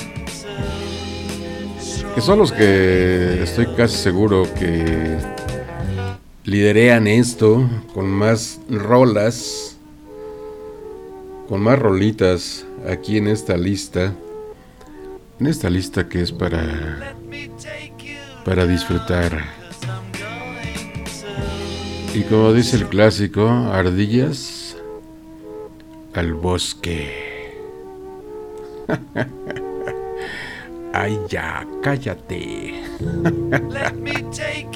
Que 2.14 2.20
son 2.20 2.38
los 2.38 2.52
que 2.52 3.42
estoy 3.42 3.66
casi 3.76 3.96
seguro 3.96 4.46
que 4.56 5.18
liderean 6.44 7.08
esto 7.08 7.68
con 7.92 8.08
más 8.08 8.60
rolas, 8.70 9.65
con 11.48 11.60
más 11.60 11.78
rolitas 11.78 12.66
aquí 12.88 13.18
en 13.18 13.28
esta 13.28 13.56
lista. 13.56 14.14
En 15.38 15.46
esta 15.46 15.68
lista 15.70 16.08
que 16.08 16.22
es 16.22 16.32
para 16.32 17.14
para 18.46 18.64
disfrutar. 18.64 19.44
Y 22.14 22.22
como 22.22 22.52
dice 22.52 22.76
el 22.76 22.86
clásico, 22.86 23.48
ardillas 23.48 24.76
al 26.14 26.32
bosque. 26.32 27.54
Ay, 30.92 31.18
ya, 31.28 31.66
cállate. 31.82 32.84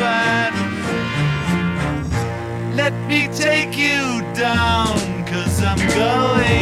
bad. 0.00 0.52
Let 2.74 2.94
me 3.08 3.28
take 3.28 3.76
you 3.76 4.22
down, 4.34 4.96
cause 5.26 5.62
I'm 5.62 5.78
going 5.96 6.61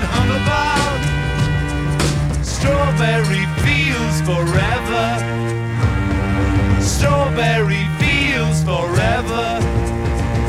get 0.00 0.08
hung 0.08 0.30
about. 0.40 1.00
Strawberry 2.44 3.44
fields 3.62 4.20
forever. 4.22 5.06
Strawberry 6.80 7.84
fields 8.00 8.62
forever. 8.64 9.60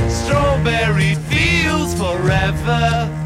Strawberry 0.09 1.15
fields 1.29 1.93
forever. 1.93 3.20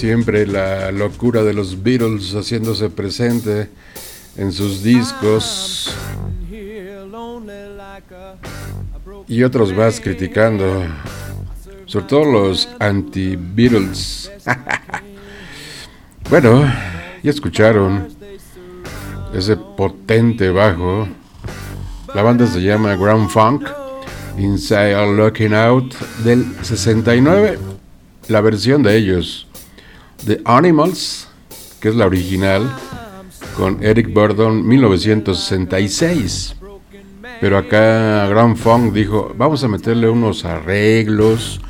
Siempre 0.00 0.46
la 0.46 0.90
locura 0.92 1.42
de 1.42 1.52
los 1.52 1.82
Beatles 1.82 2.34
haciéndose 2.34 2.88
presente 2.88 3.68
en 4.34 4.50
sus 4.50 4.82
discos 4.82 5.94
y 9.28 9.42
otros 9.42 9.74
más 9.74 10.00
criticando, 10.00 10.84
sobre 11.84 12.06
todo 12.06 12.24
los 12.24 12.66
anti-Beatles. 12.78 14.32
bueno, 16.30 16.62
ya 17.22 17.30
escucharon 17.30 18.08
ese 19.34 19.54
potente 19.58 20.48
bajo. 20.48 21.08
La 22.14 22.22
banda 22.22 22.46
se 22.46 22.62
llama 22.62 22.96
Ground 22.96 23.28
Funk, 23.28 23.68
Inside 24.38 25.14
Looking 25.14 25.52
Out 25.52 25.94
del 26.24 26.46
69. 26.62 27.58
La 28.28 28.40
versión 28.40 28.82
de 28.82 28.96
ellos, 28.96 29.46
The 30.24 30.40
Animals, 30.44 31.28
que 31.80 31.88
es 31.88 31.94
la 31.94 32.06
original, 32.06 32.70
con 33.56 33.82
Eric 33.82 34.12
Burdon 34.12 34.66
1966. 34.66 36.56
Pero 37.40 37.56
acá 37.56 38.26
Ground 38.28 38.56
Funk 38.56 38.92
dijo, 38.92 39.34
vamos 39.36 39.64
a 39.64 39.68
meterle 39.68 40.08
unos 40.08 40.44
arreglos, 40.44 41.60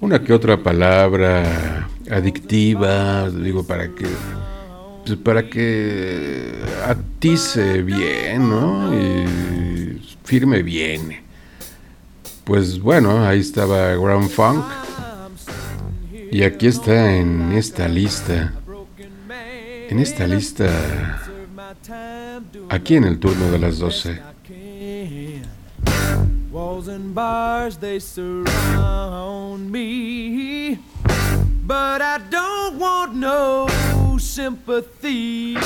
una 0.00 0.22
que 0.22 0.32
otra 0.32 0.62
palabra 0.62 1.88
adictiva, 2.10 3.28
digo, 3.30 3.66
para 3.66 3.88
que 3.88 4.06
pues, 5.04 5.18
para 5.18 5.48
que 5.50 6.54
atice 6.86 7.82
bien, 7.82 8.48
¿no? 8.48 8.94
Y 8.94 10.00
firme 10.24 10.62
bien. 10.62 11.22
Pues 12.44 12.80
bueno, 12.80 13.26
ahí 13.26 13.40
estaba 13.40 13.94
Ground 13.94 14.30
Funk. 14.30 14.64
Y 16.34 16.42
aquí 16.42 16.66
está 16.66 17.14
en 17.14 17.52
esta 17.52 17.86
lista. 17.86 18.52
En 19.88 20.00
esta 20.00 20.26
lista. 20.26 20.68
Aquí 22.70 22.96
en 22.96 23.04
el 23.04 23.20
turno 23.20 23.52
de 23.52 23.58
las 23.60 23.78
12. 23.78 24.20
Walls 26.50 26.88
and 26.88 27.14
bars, 27.14 27.78
they 27.78 28.00
surround 28.00 29.70
me. 29.70 30.80
But 31.64 32.02
I 32.02 32.18
don't 32.28 32.80
want 32.80 33.14
no 33.14 33.68
sympathy. 34.18 35.56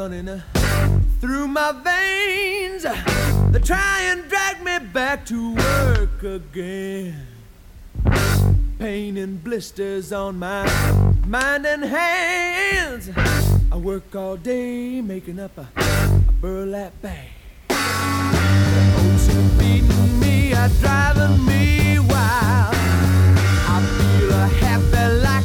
Running 0.00 0.30
uh, 0.30 0.40
through 1.20 1.46
my 1.46 1.72
veins. 1.72 2.84
They 3.52 3.58
try 3.58 4.00
and 4.04 4.26
drag 4.30 4.64
me 4.64 4.78
back 4.78 5.26
to 5.26 5.54
work 5.54 6.22
again. 6.22 7.26
Pain 8.78 9.18
and 9.18 9.44
blisters 9.44 10.10
on 10.10 10.38
my 10.38 10.64
mind 11.26 11.66
and 11.66 11.84
hands. 11.84 13.10
I 13.70 13.76
work 13.76 14.16
all 14.16 14.38
day 14.38 15.02
making 15.02 15.38
up 15.38 15.58
a, 15.58 15.68
a 15.76 16.32
burlap 16.40 16.94
bag. 17.02 17.28
Ocean 17.68 19.48
beating 19.58 20.18
me, 20.18 20.54
are 20.54 20.70
driving 20.80 21.44
me 21.44 21.98
wild. 21.98 22.74
I 23.74 23.78
feel 23.96 24.30
a 24.30 24.46
happy 24.64 25.04
like 25.26 25.39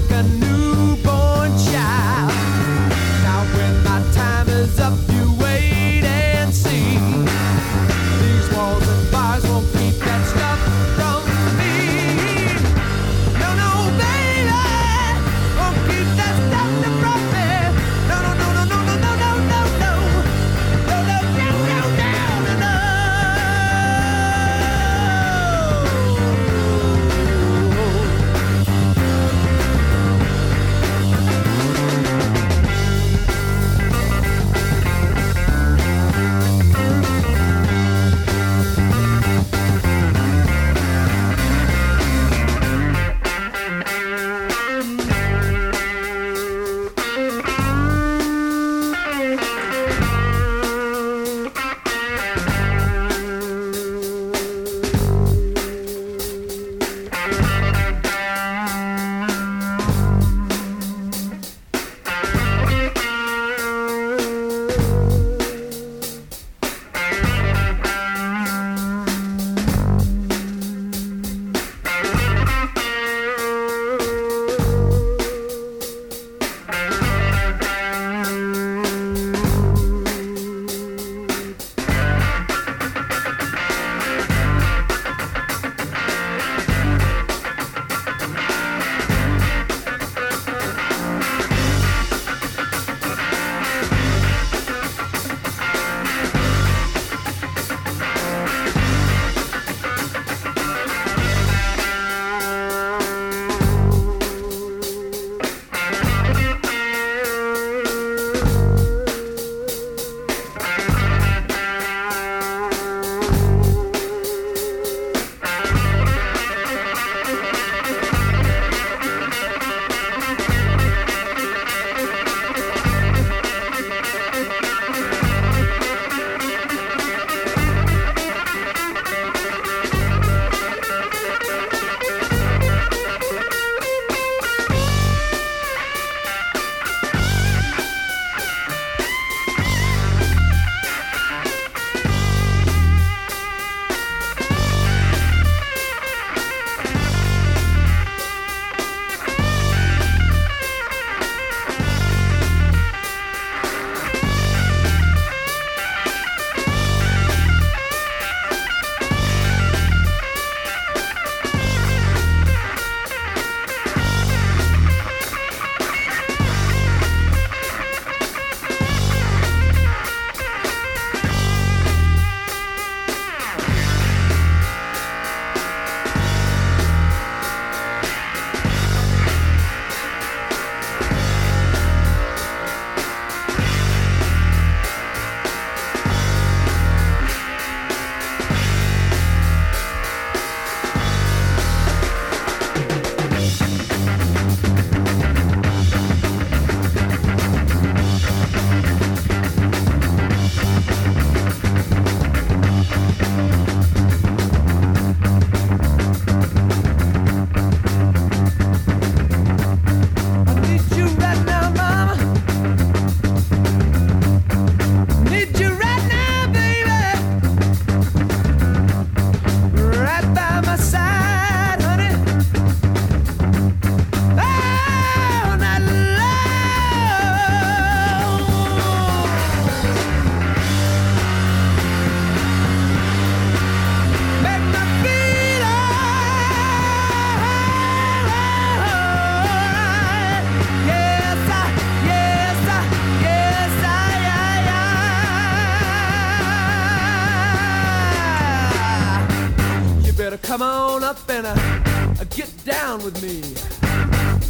with 253.05 253.21
me. 253.21 253.39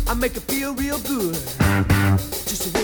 I 0.07 0.13
make 0.13 0.37
it 0.37 0.43
feel 0.43 0.73
real 0.75 0.97
good. 0.99 1.35
Just 2.47 2.74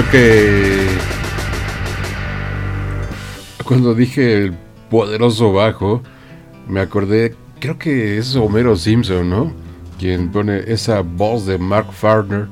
Creo 0.00 0.12
que 0.12 0.86
cuando 3.66 3.94
dije 3.94 4.44
el 4.44 4.54
poderoso 4.88 5.52
bajo, 5.52 6.02
me 6.66 6.80
acordé, 6.80 7.34
creo 7.58 7.78
que 7.78 8.16
es 8.16 8.34
Homero 8.34 8.76
Simpson, 8.76 9.28
¿no? 9.28 9.52
Quien 9.98 10.32
pone 10.32 10.62
esa 10.68 11.02
voz 11.02 11.44
de 11.44 11.58
Mark 11.58 11.92
Farner. 11.92 12.48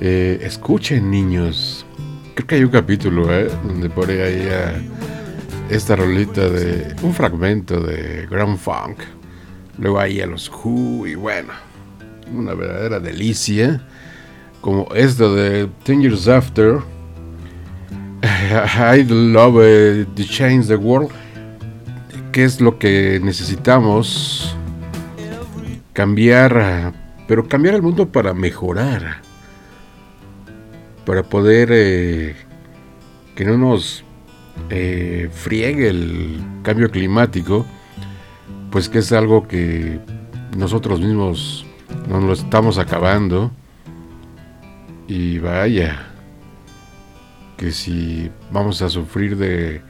Eh, 0.00 0.40
escuchen, 0.42 1.08
niños. 1.08 1.86
Creo 2.34 2.46
que 2.48 2.54
hay 2.56 2.64
un 2.64 2.70
capítulo, 2.70 3.32
¿eh? 3.32 3.48
Donde 3.64 3.88
pone 3.88 4.20
ahí 4.20 4.48
a 4.48 4.82
esta 5.72 5.94
rolita 5.94 6.48
de 6.48 6.96
un 7.02 7.14
fragmento 7.14 7.80
de 7.80 8.26
Grand 8.28 8.58
Funk. 8.58 8.98
Luego 9.78 10.00
ahí 10.00 10.20
a 10.20 10.26
los 10.26 10.50
Who 10.50 11.06
y 11.06 11.14
bueno, 11.14 11.52
una 12.34 12.54
verdadera 12.54 12.98
delicia 12.98 13.86
como 14.62 14.86
esto 14.94 15.34
de 15.34 15.68
Ten 15.82 16.00
Years 16.00 16.28
After, 16.28 16.78
I 18.22 19.04
Love 19.04 19.60
eh, 19.60 20.06
to 20.16 20.22
Change 20.22 20.68
the 20.68 20.76
World, 20.76 21.10
que 22.30 22.44
es 22.44 22.60
lo 22.60 22.78
que 22.78 23.20
necesitamos 23.22 24.56
cambiar, 25.92 26.94
pero 27.26 27.46
cambiar 27.48 27.74
el 27.74 27.82
mundo 27.82 28.08
para 28.08 28.32
mejorar, 28.32 29.20
para 31.04 31.24
poder 31.24 31.68
eh, 31.72 32.36
que 33.34 33.44
no 33.44 33.58
nos 33.58 34.04
eh, 34.70 35.28
friegue 35.32 35.88
el 35.88 36.40
cambio 36.62 36.88
climático, 36.88 37.66
pues 38.70 38.88
que 38.88 39.00
es 39.00 39.10
algo 39.12 39.48
que 39.48 39.98
nosotros 40.56 41.00
mismos 41.00 41.66
nos 42.08 42.22
lo 42.22 42.32
estamos 42.32 42.78
acabando. 42.78 43.50
Y 45.08 45.38
vaya, 45.38 46.06
que 47.56 47.70
si 47.72 48.30
vamos 48.50 48.80
a 48.82 48.88
sufrir 48.88 49.36
de 49.36 49.82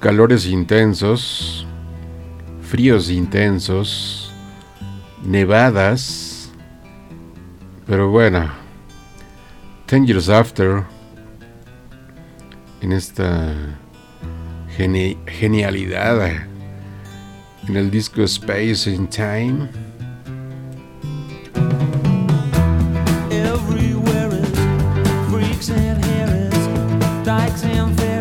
calores 0.00 0.46
intensos, 0.46 1.66
fríos 2.60 3.08
intensos, 3.10 4.32
nevadas, 5.24 6.50
pero 7.86 8.10
bueno, 8.10 8.50
Ten 9.86 10.06
Years 10.06 10.28
After, 10.28 10.82
en 12.80 12.92
esta 12.92 13.54
geni- 14.76 15.18
genialidad, 15.26 16.46
en 17.68 17.76
el 17.76 17.90
disco 17.90 18.22
Space 18.22 18.90
in 18.90 19.06
Time, 19.06 19.68
dykes 27.32 27.64
and 27.64 28.11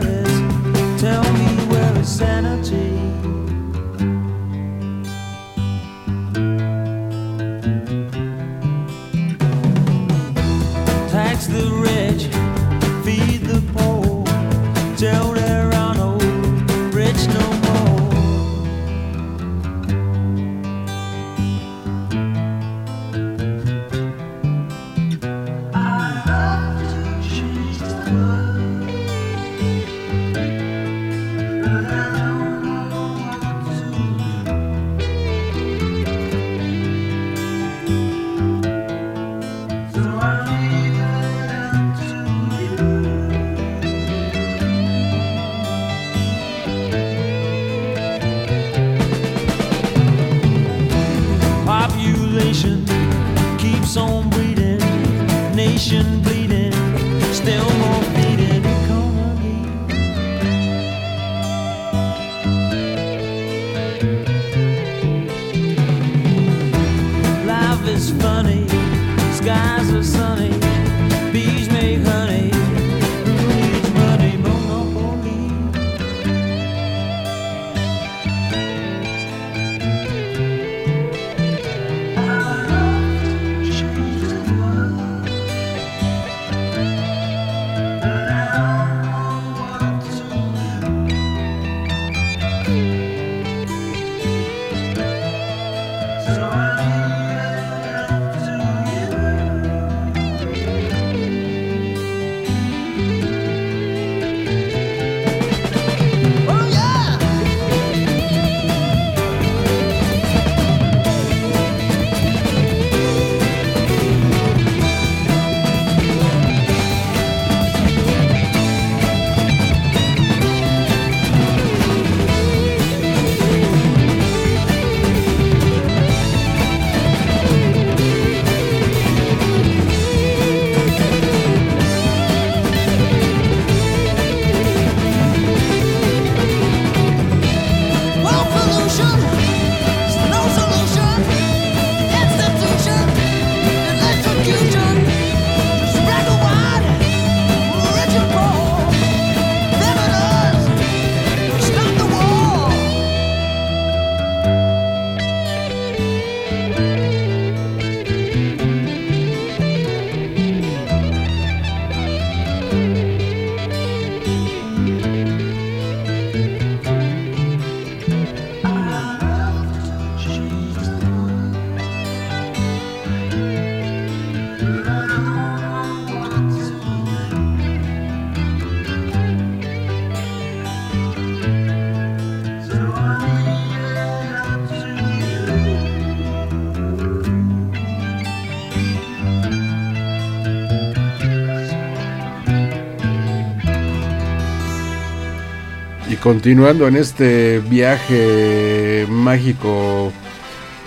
continuando 196.31 196.87
en 196.87 196.95
este 196.95 197.59
viaje 197.59 199.05
mágico 199.09 200.13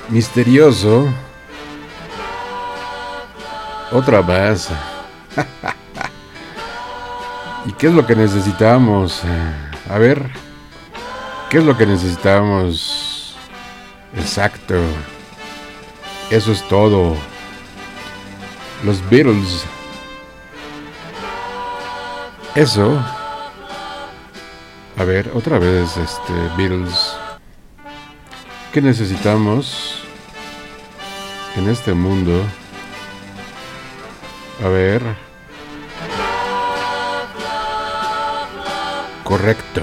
misterioso. 0.08 1.06
Otra 3.92 4.22
más. 4.22 4.70
¿Y 7.66 7.72
qué 7.72 7.88
es 7.88 7.92
lo 7.92 8.06
que 8.06 8.16
necesitamos? 8.16 9.20
A 9.90 9.98
ver, 9.98 10.30
¿qué 11.50 11.58
es 11.58 11.64
lo 11.64 11.76
que 11.76 11.84
necesitamos? 11.84 13.36
Exacto. 14.16 14.76
Eso 16.30 16.52
es 16.52 16.66
todo. 16.68 17.18
Los 18.82 19.06
Beatles. 19.10 19.66
Eso 22.54 22.98
a 24.96 25.02
ver, 25.02 25.32
otra 25.34 25.58
vez, 25.58 25.96
este, 25.96 26.32
Beatles. 26.56 27.16
¿Qué 28.72 28.80
necesitamos 28.80 30.04
en 31.56 31.68
este 31.68 31.94
mundo? 31.94 32.40
A 34.64 34.68
ver. 34.68 35.02
Correcto. 39.24 39.82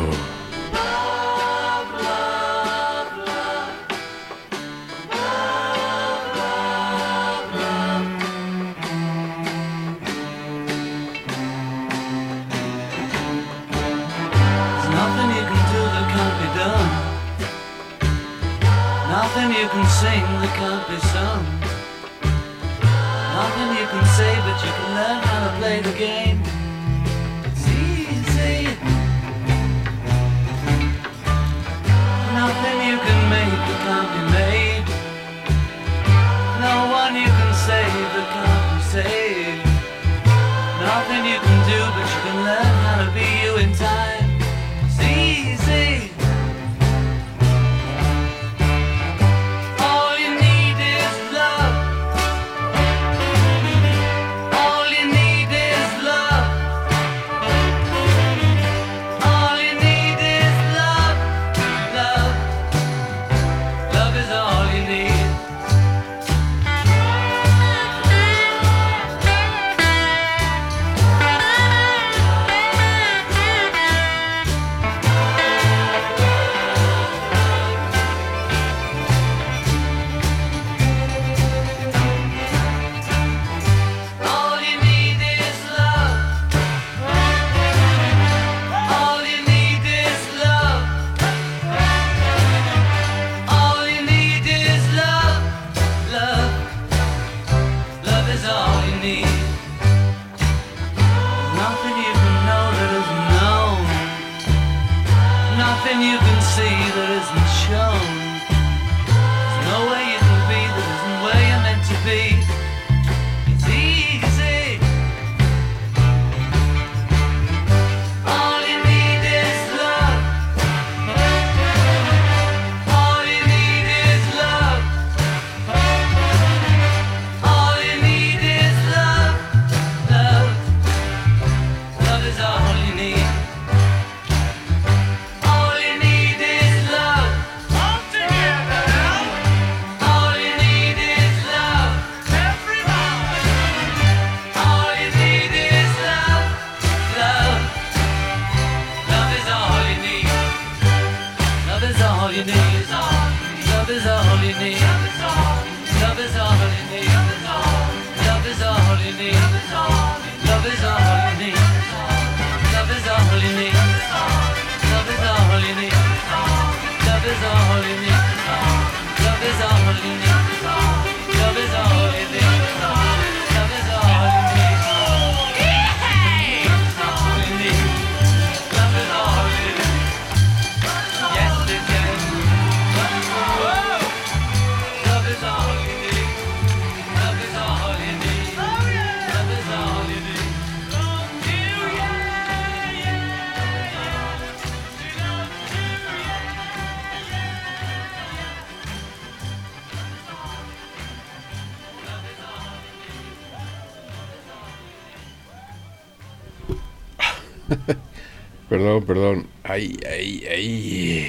Perdón, 209.02 209.06
perdón. 209.06 209.48
Ay, 209.64 209.98
ay, 210.10 210.44
ay. 210.50 211.28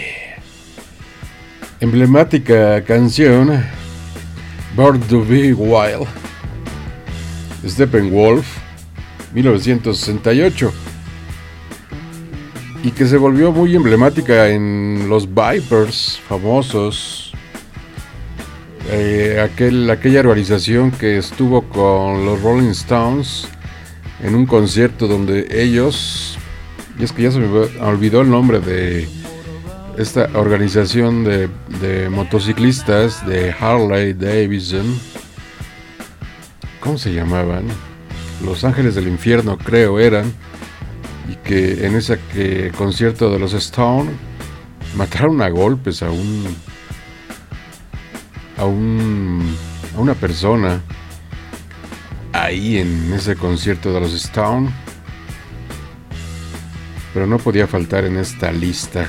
Emblemática 1.80 2.82
canción. 2.84 3.64
Born 4.76 5.00
to 5.02 5.24
Be 5.24 5.52
Wild. 5.52 6.06
Steppenwolf, 7.66 8.46
1968. 9.34 10.72
Y 12.84 12.90
que 12.90 13.06
se 13.06 13.16
volvió 13.16 13.52
muy 13.52 13.76
emblemática 13.76 14.48
en 14.48 15.06
los 15.08 15.28
Vipers 15.28 16.20
famosos. 16.28 17.32
Eh, 18.90 19.40
aquel, 19.40 19.88
aquella 19.90 20.20
organización 20.20 20.90
que 20.90 21.18
estuvo 21.18 21.62
con 21.62 22.26
los 22.26 22.42
Rolling 22.42 22.70
Stones 22.70 23.46
en 24.22 24.34
un 24.34 24.46
concierto 24.46 25.06
donde 25.06 25.46
ellos, 25.50 26.38
y 26.98 27.04
es 27.04 27.12
que 27.12 27.22
ya 27.22 27.30
se 27.30 27.38
me 27.38 27.46
olvidó 27.80 28.20
el 28.20 28.30
nombre 28.30 28.60
de 28.60 29.08
esta 29.96 30.28
organización 30.34 31.24
de, 31.24 32.08
motociclistas 32.10 33.26
de 33.26 33.52
Harley 33.52 34.14
Davidson, 34.14 34.98
¿cómo 36.80 36.98
se 36.98 37.12
llamaban? 37.12 37.64
Los 38.44 38.64
Ángeles 38.64 38.94
del 38.94 39.08
Infierno 39.08 39.58
creo 39.58 40.00
eran, 40.00 40.32
y 41.30 41.36
que 41.36 41.86
en 41.86 41.94
ese 41.94 42.18
concierto 42.76 43.30
de 43.30 43.38
los 43.38 43.52
Stone 43.54 44.10
mataron 44.96 45.40
a 45.40 45.48
golpes 45.48 46.02
a 46.02 46.10
un 46.10 46.44
a 48.58 48.64
un 48.64 49.56
a 49.96 50.00
una 50.00 50.14
persona 50.14 50.82
ahí 52.32 52.78
en 52.78 53.12
ese 53.12 53.36
concierto 53.36 53.92
de 53.92 54.00
los 54.00 54.12
Stone. 54.12 54.70
Pero 57.12 57.26
no 57.26 57.38
podía 57.38 57.66
faltar 57.66 58.04
en 58.04 58.16
esta 58.16 58.50
lista. 58.52 59.08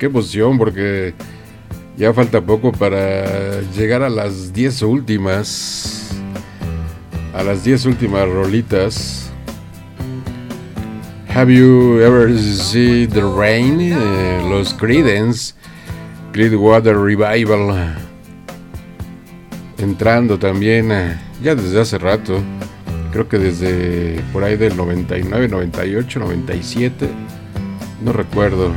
qué 0.00 0.06
emoción, 0.06 0.56
porque 0.56 1.14
ya 1.96 2.12
falta 2.14 2.40
poco 2.40 2.72
para 2.72 3.60
llegar 3.76 4.02
a 4.02 4.08
las 4.08 4.52
10 4.52 4.82
últimas. 4.82 6.10
A 7.34 7.44
las 7.44 7.62
10 7.62 7.84
últimas 7.84 8.26
rolitas. 8.26 9.30
Have 11.32 11.52
you 11.54 12.00
ever 12.00 12.36
seen 12.36 13.10
the 13.10 13.22
rain? 13.22 13.78
Eh, 13.80 14.42
los 14.48 14.74
Creedence. 14.74 15.54
Creedwater 16.32 16.96
Revival. 16.96 17.94
Entrando 19.78 20.38
también, 20.38 20.90
eh, 20.90 21.16
ya 21.42 21.54
desde 21.54 21.80
hace 21.80 21.98
rato. 21.98 22.40
Creo 23.12 23.28
que 23.28 23.38
desde 23.38 24.20
por 24.32 24.44
ahí 24.44 24.56
del 24.56 24.76
99, 24.76 25.48
98, 25.48 26.20
97. 26.20 27.06
No 28.02 28.12
recuerdo. 28.12 28.72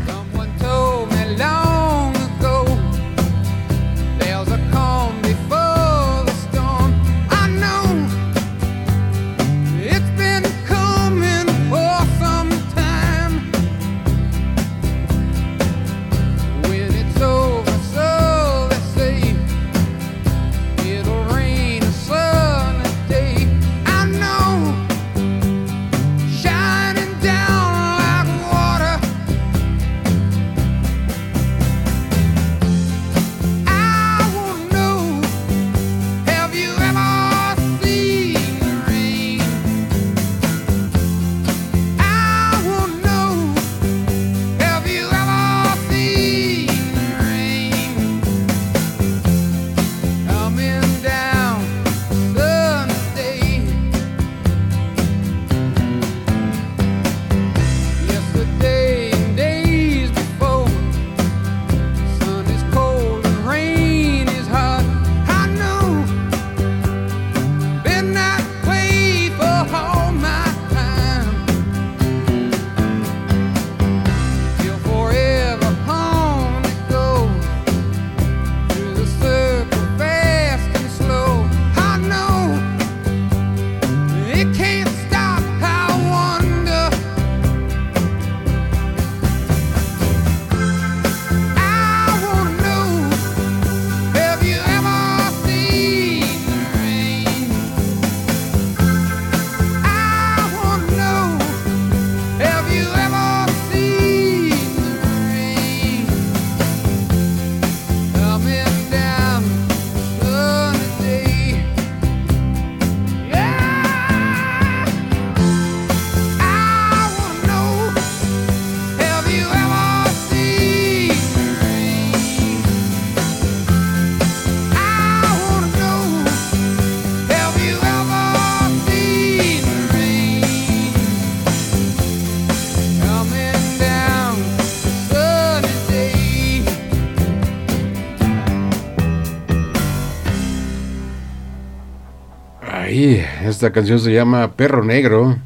Esta 143.63 143.71
canción 143.71 143.97
se 143.97 144.11
llama 144.11 144.57
Perro 144.57 144.83
Negro. 144.83 145.37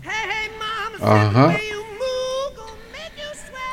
Ajá. 1.00 1.56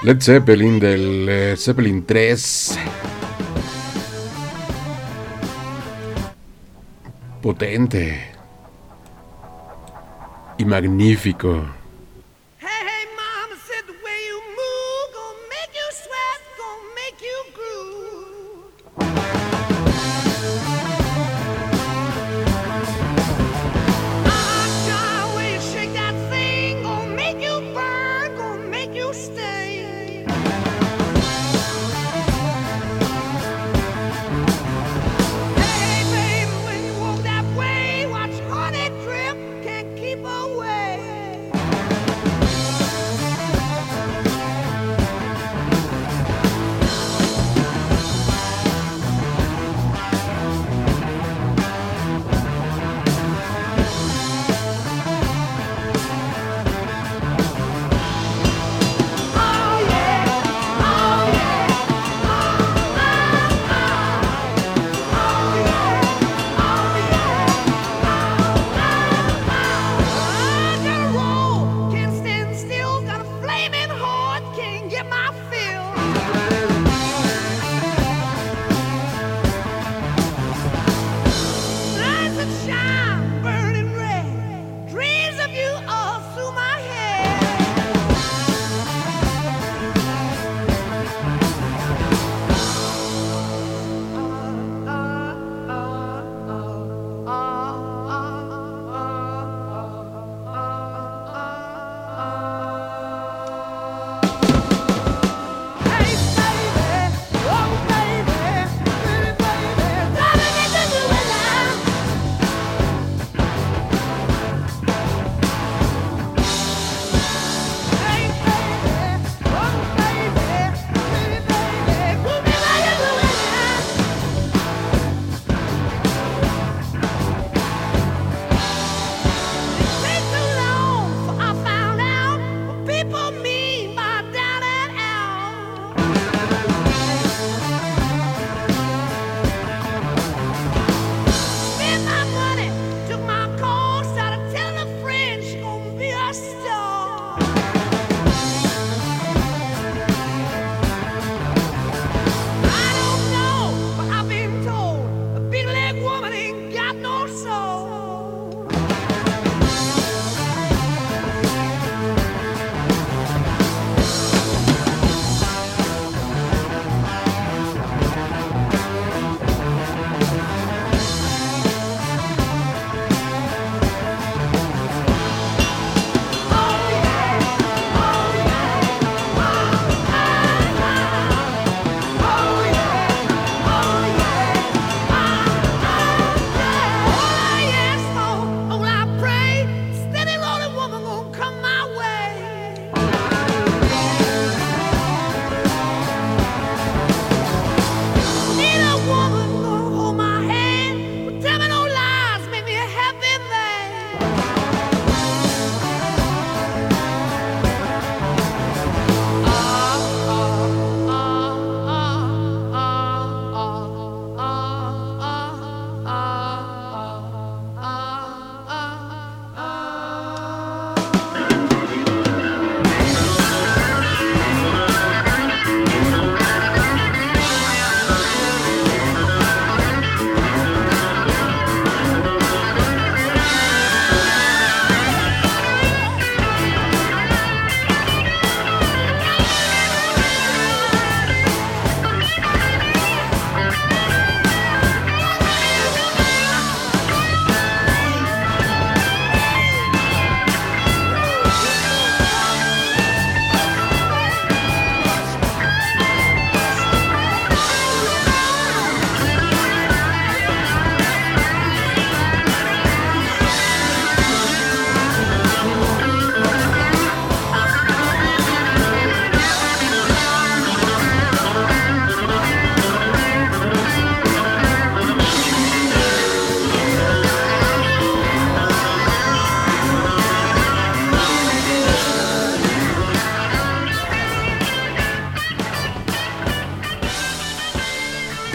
Led 0.02 0.20
Zeppelin 0.20 0.78
del 0.78 1.26
eh, 1.30 1.54
Zeppelin 1.56 2.04
3. 2.04 2.78
Potente. 7.40 8.32
Y 10.58 10.66
magnífico. 10.66 11.64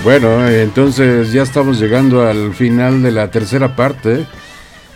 Bueno, 0.09 0.49
entonces 0.49 1.31
ya 1.31 1.43
estamos 1.43 1.79
llegando 1.79 2.27
al 2.27 2.55
final 2.55 3.03
de 3.03 3.11
la 3.11 3.29
tercera 3.29 3.75
parte 3.75 4.25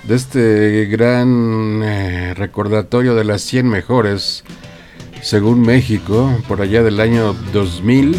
de 0.06 0.15
este 0.15 0.85
gran 0.85 1.84
eh, 1.84 2.34
recordatorio 2.34 3.14
de 3.14 3.23
las 3.23 3.44
100 3.44 3.69
mejores 3.69 4.44
según 5.22 5.61
México, 5.61 6.35
por 6.48 6.61
allá 6.61 6.81
del 6.81 6.99
año 6.99 7.35
2000, 7.53 8.15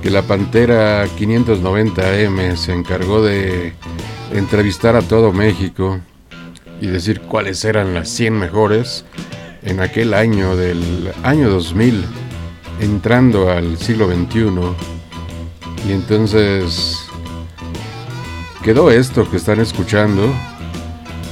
que 0.00 0.10
la 0.10 0.22
Pantera 0.22 1.04
590M 1.08 2.54
se 2.54 2.72
encargó 2.72 3.20
de 3.20 3.72
entrevistar 4.32 4.94
a 4.94 5.02
todo 5.02 5.32
México 5.32 5.98
y 6.80 6.86
decir 6.86 7.22
cuáles 7.22 7.64
eran 7.64 7.94
las 7.94 8.08
100 8.10 8.38
mejores 8.38 9.04
en 9.64 9.80
aquel 9.80 10.14
año 10.14 10.54
del 10.54 11.10
año 11.24 11.50
2000, 11.50 12.04
entrando 12.78 13.50
al 13.50 13.76
siglo 13.76 14.06
XXI. 14.06 14.95
Y 15.86 15.92
entonces 15.92 17.06
quedó 18.64 18.90
esto 18.90 19.30
que 19.30 19.36
están 19.36 19.60
escuchando 19.60 20.34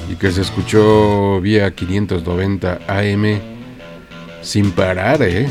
y 0.09 0.15
que 0.15 0.31
se 0.31 0.43
escuchó 0.43 1.41
vía 1.41 1.75
590 1.75 2.79
AM 2.87 3.41
sin 4.43 4.71
parar, 4.71 5.23
¿eh? 5.23 5.49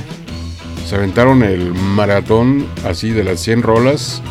Se 0.88 0.96
aventaron 0.96 1.44
el 1.44 1.74
maratón 1.74 2.66
así 2.86 3.10
de 3.10 3.26
las 3.26 3.42
100 3.42 3.64
rolas. 3.64 4.22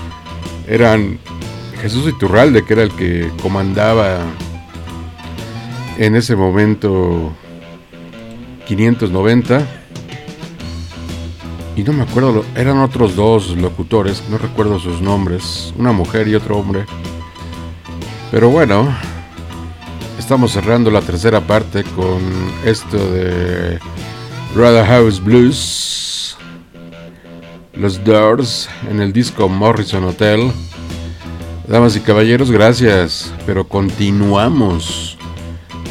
Eran 0.66 1.18
Jesús 1.82 2.08
Iturralde, 2.08 2.64
que 2.64 2.72
era 2.72 2.82
el 2.84 2.92
que 2.92 3.30
comandaba 3.42 4.20
en 5.98 6.14
ese 6.14 6.36
momento 6.36 7.32
590. 8.66 9.81
No 11.84 11.92
me 11.92 12.04
acuerdo, 12.04 12.44
eran 12.54 12.78
otros 12.78 13.16
dos 13.16 13.56
locutores, 13.56 14.22
no 14.30 14.38
recuerdo 14.38 14.78
sus 14.78 15.00
nombres, 15.00 15.74
una 15.76 15.90
mujer 15.90 16.28
y 16.28 16.36
otro 16.36 16.56
hombre. 16.56 16.86
Pero 18.30 18.50
bueno, 18.50 18.88
estamos 20.16 20.52
cerrando 20.52 20.92
la 20.92 21.00
tercera 21.00 21.40
parte 21.40 21.82
con 21.82 22.20
esto 22.64 22.96
de 22.96 23.80
Brother 24.54 24.86
House 24.86 25.20
Blues, 25.22 26.36
Los 27.74 28.04
Doors 28.04 28.68
en 28.88 29.00
el 29.00 29.12
disco 29.12 29.48
Morrison 29.48 30.04
Hotel. 30.04 30.52
Damas 31.66 31.96
y 31.96 32.00
caballeros, 32.00 32.52
gracias, 32.52 33.34
pero 33.44 33.66
continuamos. 33.66 35.18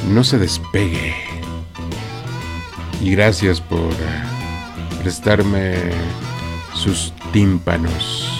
No 0.09 0.23
se 0.23 0.37
despegue. 0.37 1.13
Y 3.01 3.11
gracias 3.11 3.59
por 3.59 3.91
eh, 3.91 4.30
prestarme 5.01 5.75
sus 6.75 7.11
tímpanos. 7.33 8.30